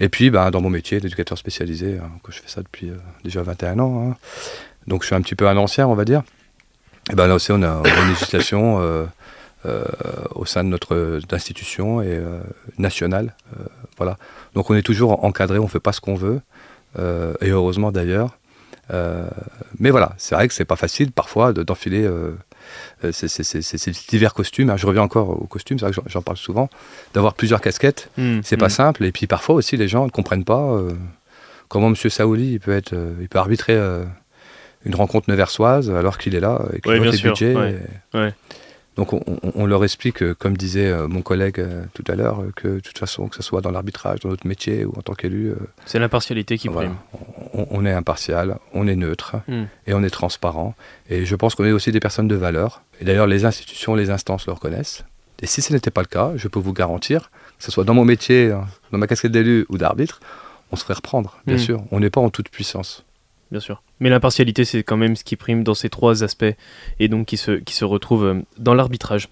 [0.00, 2.90] Et puis, ben, dans mon métier d'éducateur spécialisé, hein, que je fais ça depuis
[3.22, 4.16] déjà 21 ans, hein,
[4.86, 6.22] donc je suis un petit peu un ancien, on va dire.
[7.12, 8.80] Et ben là aussi, on a, une législation
[10.34, 12.40] au sein de notre institution et euh,
[12.78, 13.34] nationale.
[13.58, 13.64] euh,
[13.98, 14.16] voilà.
[14.54, 16.40] Donc on est toujours encadré, on ne fait pas ce qu'on veut,
[16.98, 18.36] euh, et heureusement d'ailleurs.
[18.92, 19.28] Euh,
[19.78, 22.32] mais voilà, c'est vrai que c'est pas facile parfois de- d'enfiler euh,
[23.04, 24.72] euh, ces, divers costumes.
[24.76, 26.68] Je reviens encore aux costumes, c'est vrai que j'en- parle souvent,
[27.14, 28.10] d'avoir plusieurs casquettes.
[28.16, 29.04] Hmm, C'est pas simple.
[29.04, 30.90] Et puis parfois aussi, les gens ne comprennent pas euh,
[31.68, 31.94] comment M.
[31.94, 34.02] Saouli il peut, être, euh, il peut arbitrer euh,
[34.84, 37.54] une rencontre neversoise alors qu'il est là et qu'il Ouais, les sûr, budgets.
[37.54, 37.78] ouais,
[38.14, 38.34] et- ouais.
[39.00, 42.14] Donc on, on- on leur explique, euh, comme disait euh, mon collègue euh, tout à
[42.16, 45.00] l'heure, que de toute façon, que ce soit dans l'arbitrage, dans notre métier ou en
[45.00, 45.54] tant qu'élu,
[45.86, 46.98] C'est l'impartialité qui voilà, prime.
[47.54, 49.64] on, on est impartial, on est neutre Hmm.
[49.86, 50.74] et on est transparent.
[51.08, 52.82] Et je pense qu'on est aussi des personnes de valeur.
[53.00, 55.02] Et d'ailleurs, les institutions, les instances le reconnaissent.
[55.40, 57.94] Et si ce n'était pas le cas, je peux vous garantir, que ce soit dans
[57.94, 60.20] mon métier, hein, dans ma casquette d'élu ou d'arbitre,
[60.72, 61.66] on se ferait reprendre, bien Mm.
[61.68, 61.82] sûr.
[61.90, 63.04] On n'est pas en toute puissance.
[63.50, 63.82] Bien sûr.
[63.98, 66.54] Mais l'impartialité, c'est quand même ce qui prime dans ces trois aspects
[67.00, 69.28] et donc qui se, qui se retrouve euh, dans l'arbitrage.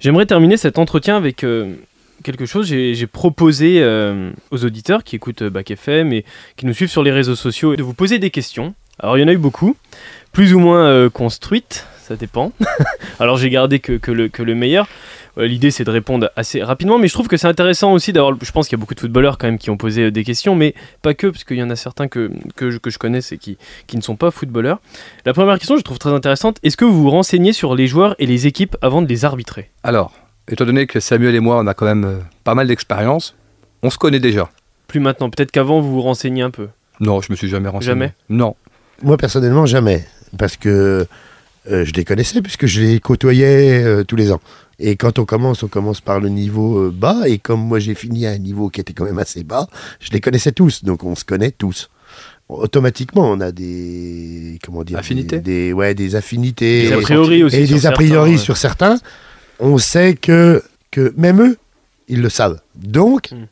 [0.00, 1.74] J'aimerais terminer cet entretien avec euh,
[2.24, 2.66] quelque chose.
[2.66, 6.24] J'ai proposé euh, aux auditeurs qui écoutent Bac FM et
[6.56, 8.74] qui nous suivent sur les réseaux sociaux de vous poser des questions.
[8.98, 9.76] Alors, il y en a eu beaucoup,
[10.32, 12.52] plus ou moins construites, ça dépend.
[13.18, 14.88] Alors, j'ai gardé que, que le meilleur.
[15.38, 18.36] Euh, L'idée, c'est de répondre assez rapidement, mais je trouve que c'est intéressant aussi d'avoir.
[18.42, 20.24] Je pense qu'il y a beaucoup de footballeurs quand même qui ont posé euh, des
[20.24, 22.98] questions, mais pas que, parce qu'il y en a certains que, que, je, que je
[22.98, 24.80] connaisse et qui, qui ne sont pas footballeurs.
[25.24, 26.58] La première question, je trouve très intéressante.
[26.62, 29.70] Est-ce que vous vous renseignez sur les joueurs et les équipes avant de les arbitrer?
[29.82, 30.12] Alors,
[30.48, 33.36] étant donné que Samuel et moi, on a quand même euh, pas mal d'expérience,
[33.82, 34.50] on se connaît déjà.
[34.88, 35.30] Plus maintenant.
[35.30, 36.68] Peut-être qu'avant, vous vous renseignez un peu?
[36.98, 37.92] Non, je me suis jamais renseigné.
[37.92, 38.12] Jamais?
[38.28, 38.56] Non.
[39.02, 40.04] Moi, personnellement, jamais.
[40.36, 41.06] Parce que
[41.70, 44.40] euh, je les connaissais, puisque je les côtoyais euh, tous les ans.
[44.82, 47.28] Et quand on commence, on commence par le niveau euh, bas.
[47.28, 49.68] Et comme moi, j'ai fini à un niveau qui était quand même assez bas,
[50.00, 50.82] je les connaissais tous.
[50.84, 51.90] Donc, on se connaît tous.
[52.48, 54.58] Automatiquement, on a des.
[54.64, 56.88] Comment dire Affinités des, des- Ouais, des affinités.
[56.88, 57.56] Des a priori aussi.
[57.56, 58.98] et des a priori sur certains,
[59.60, 61.58] on sait que, que même eux,
[62.08, 62.60] ils le savent.
[62.74, 63.44] Donc, Mm.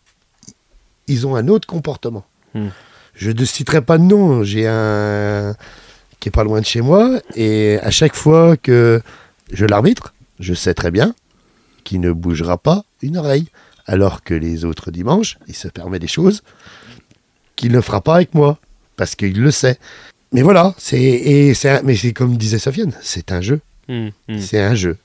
[1.07, 2.24] ils ont un autre comportement.
[2.55, 2.68] Mm.
[3.14, 5.55] Je ne citerai pas de nom, j'ai un
[6.20, 9.01] qui est pas loin de chez moi, et à chaque fois que
[9.53, 11.14] je l'arbitre, je sais très bien
[11.84, 13.47] qu'il ne bougera pas une oreille,
[13.86, 16.43] alors que les autres dimanches, il se permet des choses
[17.57, 18.59] qu'il ne fera pas avec moi,
[18.97, 19.78] parce qu'il le sait.
[20.32, 23.61] Mais voilà, c'est et c'est un- mais c'est comme disait Sofiane, c'est un jeu.
[23.89, 24.39] Hmm, hmm.
[24.39, 24.99] C'est un jeu.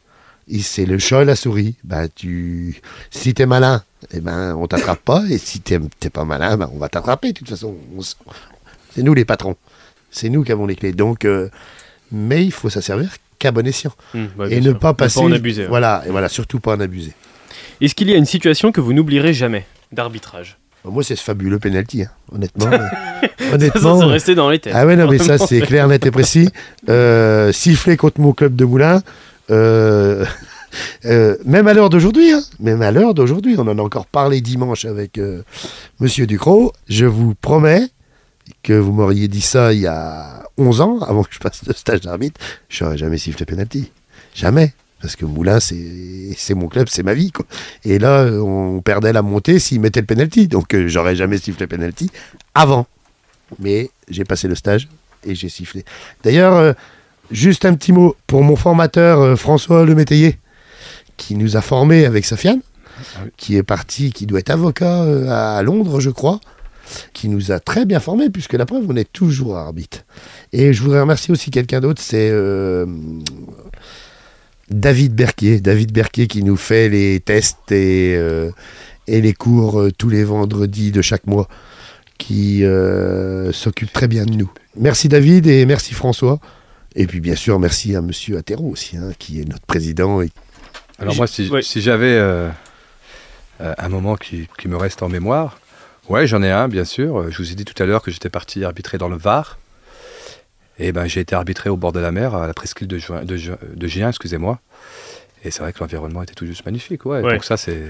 [0.50, 1.76] Et C'est le chat et la souris.
[1.86, 2.82] Ben, tu...
[3.12, 3.82] Si t'es malin,
[4.12, 5.24] eh ben, on t'attrape pas.
[5.30, 7.32] Et si t'es t'es pas malin, ben, on va t'attraper.
[7.32, 9.56] De toute façon, on c'est nous les patrons.
[10.12, 10.92] C'est nous qui avons les clés.
[10.92, 11.50] Donc, euh,
[12.12, 13.91] mais il faut s'en servir qu'à bon escient.
[14.16, 14.80] Ouais, et ne sûr.
[14.80, 15.20] pas passer.
[15.20, 15.66] en abuser.
[15.66, 17.12] Voilà, et voilà, surtout pas en abuser.
[17.82, 20.58] Est-ce qu'il y a une situation que vous n'oublierez jamais d'arbitrage?
[20.86, 22.10] Bon, Moi, c'est ce fabuleux penalty, hein.
[22.34, 22.68] honnêtement.
[22.72, 22.78] euh,
[23.39, 24.00] Ça, honnêtement.
[24.00, 24.74] c'est resté dans les têtes.
[24.76, 26.50] Ah ouais, non, mais ça, c'est clair, net et précis.
[26.89, 29.02] Euh, siffler contre mon club de Moulins,
[29.52, 30.26] euh,
[31.06, 34.39] euh, même à l'heure d'aujourd'hui, hein, même à l'heure d'aujourd'hui, on en a encore parlé
[34.41, 35.44] dimanche avec euh,
[36.00, 37.88] Monsieur Ducrot, je vous promets
[38.64, 41.74] que vous m'auriez dit ça il y a 11 ans, avant que je passe le
[41.74, 42.39] stage d'arbitre,
[42.70, 43.91] j'aurais jamais sifflé penalty.
[44.34, 44.74] Jamais.
[45.01, 47.32] Parce que Moulins, c'est mon club, c'est ma vie.
[47.34, 47.45] Quoi.
[47.84, 50.47] Et là, on perdait la montée s'ils mettaient le penalty.
[50.47, 52.09] Donc, euh, j'aurais jamais sifflé penalty
[52.55, 52.88] avant.
[53.59, 54.88] Mais j'ai passé le stage
[55.26, 55.84] et j'ai sifflé.
[56.24, 56.74] D'ailleurs, euh,
[57.32, 60.39] juste un petit mot pour mon formateur euh, François Lemétayer,
[61.18, 62.61] qui nous a formés avec Sofiane,
[62.97, 63.32] Ah oui.
[63.36, 66.39] qui est parti, qui doit être avocat euh, à Londres, je crois,
[67.14, 70.06] qui nous a très bien formés, puisque la preuve, on est toujours arbitre.
[70.52, 72.86] Et je voudrais remercier aussi quelqu'un d'autre, c'est euh,
[74.70, 75.60] David Berquier.
[75.60, 78.52] David Berquier qui nous fait les tests et, euh,
[79.08, 81.48] et les cours euh, tous les vendredis de chaque mois,
[82.18, 84.52] qui euh, s'occupe très bien de nous.
[84.78, 86.40] Merci David et merci François.
[86.96, 90.22] Et puis bien sûr, merci à Monsieur Attero aussi, hein, qui est notre président.
[90.22, 90.30] Et...
[91.00, 91.62] Alors moi, si, ouais.
[91.62, 92.50] si j'avais euh,
[93.62, 95.60] euh, un moment qui, qui me reste en mémoire,
[96.10, 97.30] ouais, j'en ai un, bien sûr.
[97.32, 99.58] Je vous ai dit tout à l'heure que j'étais parti arbitrer dans le Var.
[100.80, 104.10] Et ben, j'ai été arbitré au bord de la mer, à la presqu'île de, Gien,
[104.10, 104.60] excusez-moi.
[105.43, 107.06] Et c'est vrai que l'environnement était tout juste magnifique.
[107.06, 107.22] Ouais.
[107.22, 107.34] Ouais.
[107.34, 107.84] Donc ça, c'est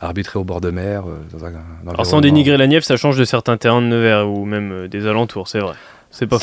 [0.00, 1.04] arbitrer au bord de mer.
[1.06, 1.52] euh, dans un,
[1.88, 4.88] Alors sans dénigrer la Nièvre, ça change de certains terrains de Nevers ou même euh,
[4.88, 5.74] des alentours, c'est vrai.
[6.16, 6.38] C'est pas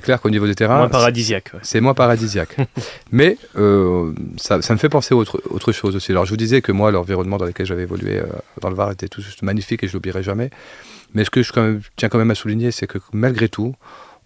[0.00, 1.50] clair qu'au niveau des terrains, Moins paradisiaque.
[1.54, 1.60] ouais.
[1.62, 2.56] c'est moins paradisiaque.
[3.12, 6.12] Mais euh, ça, ça me fait penser à autre, autre chose aussi.
[6.12, 8.26] Alors je vous disais que moi, l'environnement dans lequel j'avais évolué euh,
[8.60, 10.50] dans le Var était tout juste magnifique et je l'oublierai jamais.
[11.14, 13.74] Mais ce que je quand même- tiens quand même à souligner, c'est que malgré tout,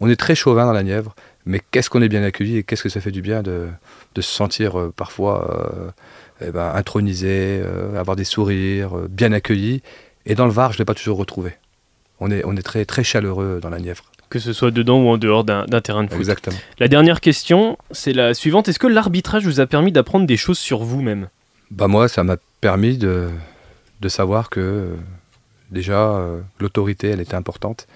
[0.00, 1.14] on est très chauvin dans la Nièvre,
[1.46, 3.68] mais qu'est-ce qu'on est bien accueilli et qu'est-ce que ça fait du bien de,
[4.14, 5.94] de se sentir euh, parfois
[6.40, 7.62] eh ben, intronisé,
[7.96, 9.82] avoir des sourires, bien accueilli.
[10.26, 11.52] Et dans le Var, je ne l'ai pas toujours retrouvé.
[12.20, 14.04] On est, on est très, très chaleureux dans la Nièvre.
[14.34, 16.18] Que ce soit dedans ou en dehors d'un terrain de foot.
[16.18, 16.56] Exactement.
[16.80, 18.68] La dernière question, c'est la suivante.
[18.68, 21.28] Est-ce que l'arbitrage vous a permis d'apprendre des choses sur vous-même?
[21.70, 23.28] Bah moi, ça m'a permis de,
[24.00, 24.96] de savoir que euh,
[25.70, 27.86] déjà euh, l'autorité, elle était importante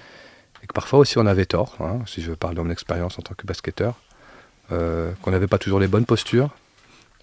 [0.62, 1.76] et que parfois aussi on avait tort.
[1.80, 3.94] hein, si je parle de mon expérience en tant que basketteur,
[4.70, 6.50] euh, qu'on n'avait pas toujours les bonnes postures.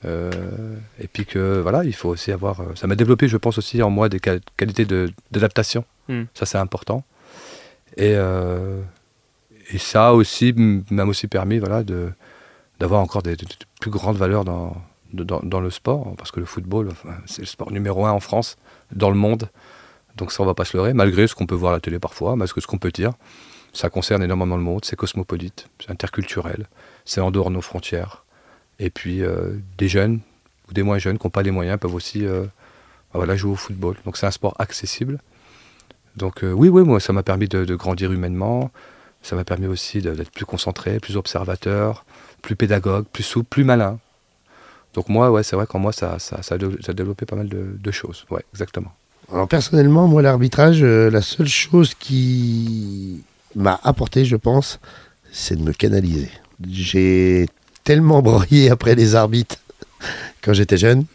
[0.04, 0.30] euh,
[1.00, 2.62] et puis que voilà, il faut aussi avoir.
[2.76, 5.86] Ça m'a développé, je pense aussi en moi des qual- qualités de- d'adaptation.
[6.10, 6.24] Hmm.
[6.34, 7.06] Ça c'est important.
[7.98, 8.82] Et, euh,
[9.72, 12.12] et ça aussi m'a aussi permis voilà de
[12.80, 13.36] d'avoir encore des,
[13.80, 14.76] plus grandes valeurs dans,
[15.14, 16.90] dans, le sport, parce que le football,
[17.26, 18.58] c'est le sport numéro un en France,
[18.94, 19.50] dans le monde.
[20.18, 22.00] Donc ça, on va pas se leurrer, malgré ce qu'on peut voir à la télé
[22.00, 23.14] parfois, malgré ce qu'on peut dire.
[23.74, 26.68] Ça concerne énormément le monde, c'est cosmopolite, c'est interculturel,
[27.04, 28.24] c'est en dehors de nos frontières.
[28.80, 30.22] Et puis, euh, des jeunes
[30.70, 32.44] ou des moins jeunes qui n'ont pas les moyens peuvent aussi euh,
[33.14, 33.96] bah voilà, jouer au football.
[34.06, 35.20] Donc c'est un sport accessible.
[36.16, 38.72] Donc euh, oui, oui, moi, ça m'a permis de grandir humainement.
[39.26, 42.06] Ça m'a permis aussi d'être plus concentré, plus observateur,
[42.44, 43.98] plus pédagogue, plus souple, plus malin.
[44.94, 47.76] Donc moi, ouais, c'est vrai qu'en moi, ça, ça, ça, a développé pas mal de,
[47.76, 48.28] de choses.
[48.30, 48.94] Ouais, exactement.
[49.34, 53.24] Alors personnellement, moi, l'arbitrage, euh, la seule chose qui
[53.56, 54.80] m'a apporté, je pense,
[55.32, 56.30] c'est de me canaliser.
[56.70, 57.48] J'ai
[57.84, 59.58] tellement broyé après les arbitres
[60.44, 61.06] quand j'étais jeune.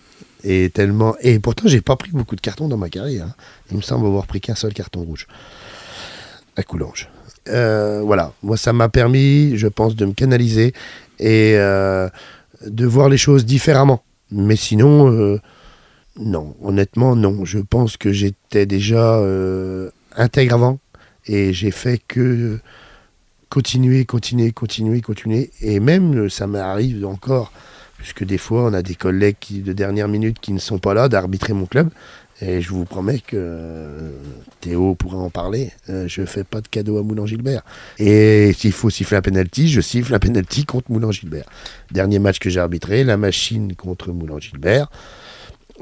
[0.43, 3.27] Et tellement et pourtant j'ai pas pris beaucoup de cartons dans ma carrière.
[3.27, 3.35] hein.
[3.71, 5.27] Il me semble avoir pris qu'un seul carton rouge
[6.57, 7.11] à Coulanges.
[7.49, 10.73] Euh, voilà, moi ça m'a permis, je pense, de me canaliser
[11.19, 12.09] et euh,
[12.67, 14.03] de voir les choses différemment.
[14.31, 15.41] Mais sinon, euh,
[16.19, 17.45] non, honnêtement, non.
[17.45, 19.21] Je pense que j'étais déjà
[20.17, 20.79] intègre avant
[21.27, 22.59] et j'ai fait que
[23.49, 25.51] continuer, continuer, continuer, continuer.
[25.61, 27.53] Et même, ça m'arrive encore,
[27.99, 31.09] puisque des fois, on a des collègues de dernière minute qui ne sont pas là,
[31.09, 31.91] d'arbitrer mon club.
[32.43, 34.11] Et je vous promets que euh,
[34.61, 35.73] Théo pourra en parler.
[35.91, 37.63] euh, je fais pas de cadeau à Moulin Gilbert.
[37.99, 41.45] Et s'il faut siffler un penalty, je siffle un penalty contre Moulin Gilbert.
[41.91, 44.89] Dernier match que j'ai arbitré, la machine contre Moulin Gilbert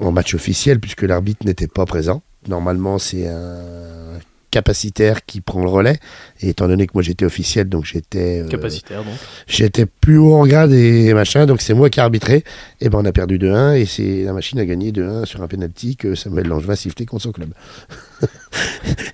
[0.00, 2.22] en match officiel puisque l'arbitre n'était pas présent.
[2.46, 4.18] Normalement, c'est un
[4.50, 5.98] capacitaire qui prend le relais.
[6.40, 9.14] Et étant donné que moi j'étais officiel, donc j'étais euh, Capacitaire, donc.
[9.46, 12.44] j'étais plus haut en grade et machin, donc c'est moi qui ai arbitré.
[12.80, 15.48] Et ben on a perdu 2-1 et c'est la machine a gagné 2-1 sur un
[15.48, 17.50] penalty que Samuel Langevin sifflé contre son club.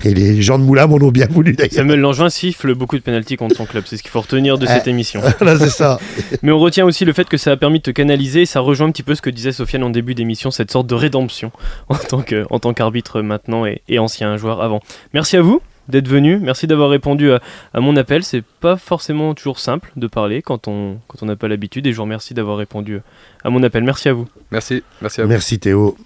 [0.05, 1.73] Et les gens de Moulin m'en ont bien voulu d'ailleurs.
[1.73, 3.85] Samuel Langevin siffle beaucoup de pénalties contre son club.
[3.87, 4.75] C'est ce qu'il faut retenir de Ah.
[4.77, 5.21] cette émission.
[5.39, 5.99] Voilà, c'est ça.
[6.43, 8.43] Mais on retient aussi le fait que ça a permis de te canaliser.
[8.43, 10.87] et Ça rejoint un petit peu ce que disait Sofiane en début d'émission, cette sorte
[10.87, 11.51] de rédemption
[11.89, 14.81] en tant que- en tant qu'arbitre maintenant et, et ancien joueur avant.
[15.13, 16.39] Merci à vous d'être venu.
[16.39, 17.41] Merci d'avoir répondu à,
[17.75, 18.25] à mon appel.
[18.25, 21.87] C'est pas forcément toujours simple de parler quand on quand on n'a pas l'habitude.
[21.87, 23.01] Et je vous remercie d'avoir répondu
[23.43, 23.85] à mon appel.
[23.85, 24.27] Merci à vous.
[24.51, 25.31] Merci, merci à vous.
[25.31, 25.97] Merci Théo.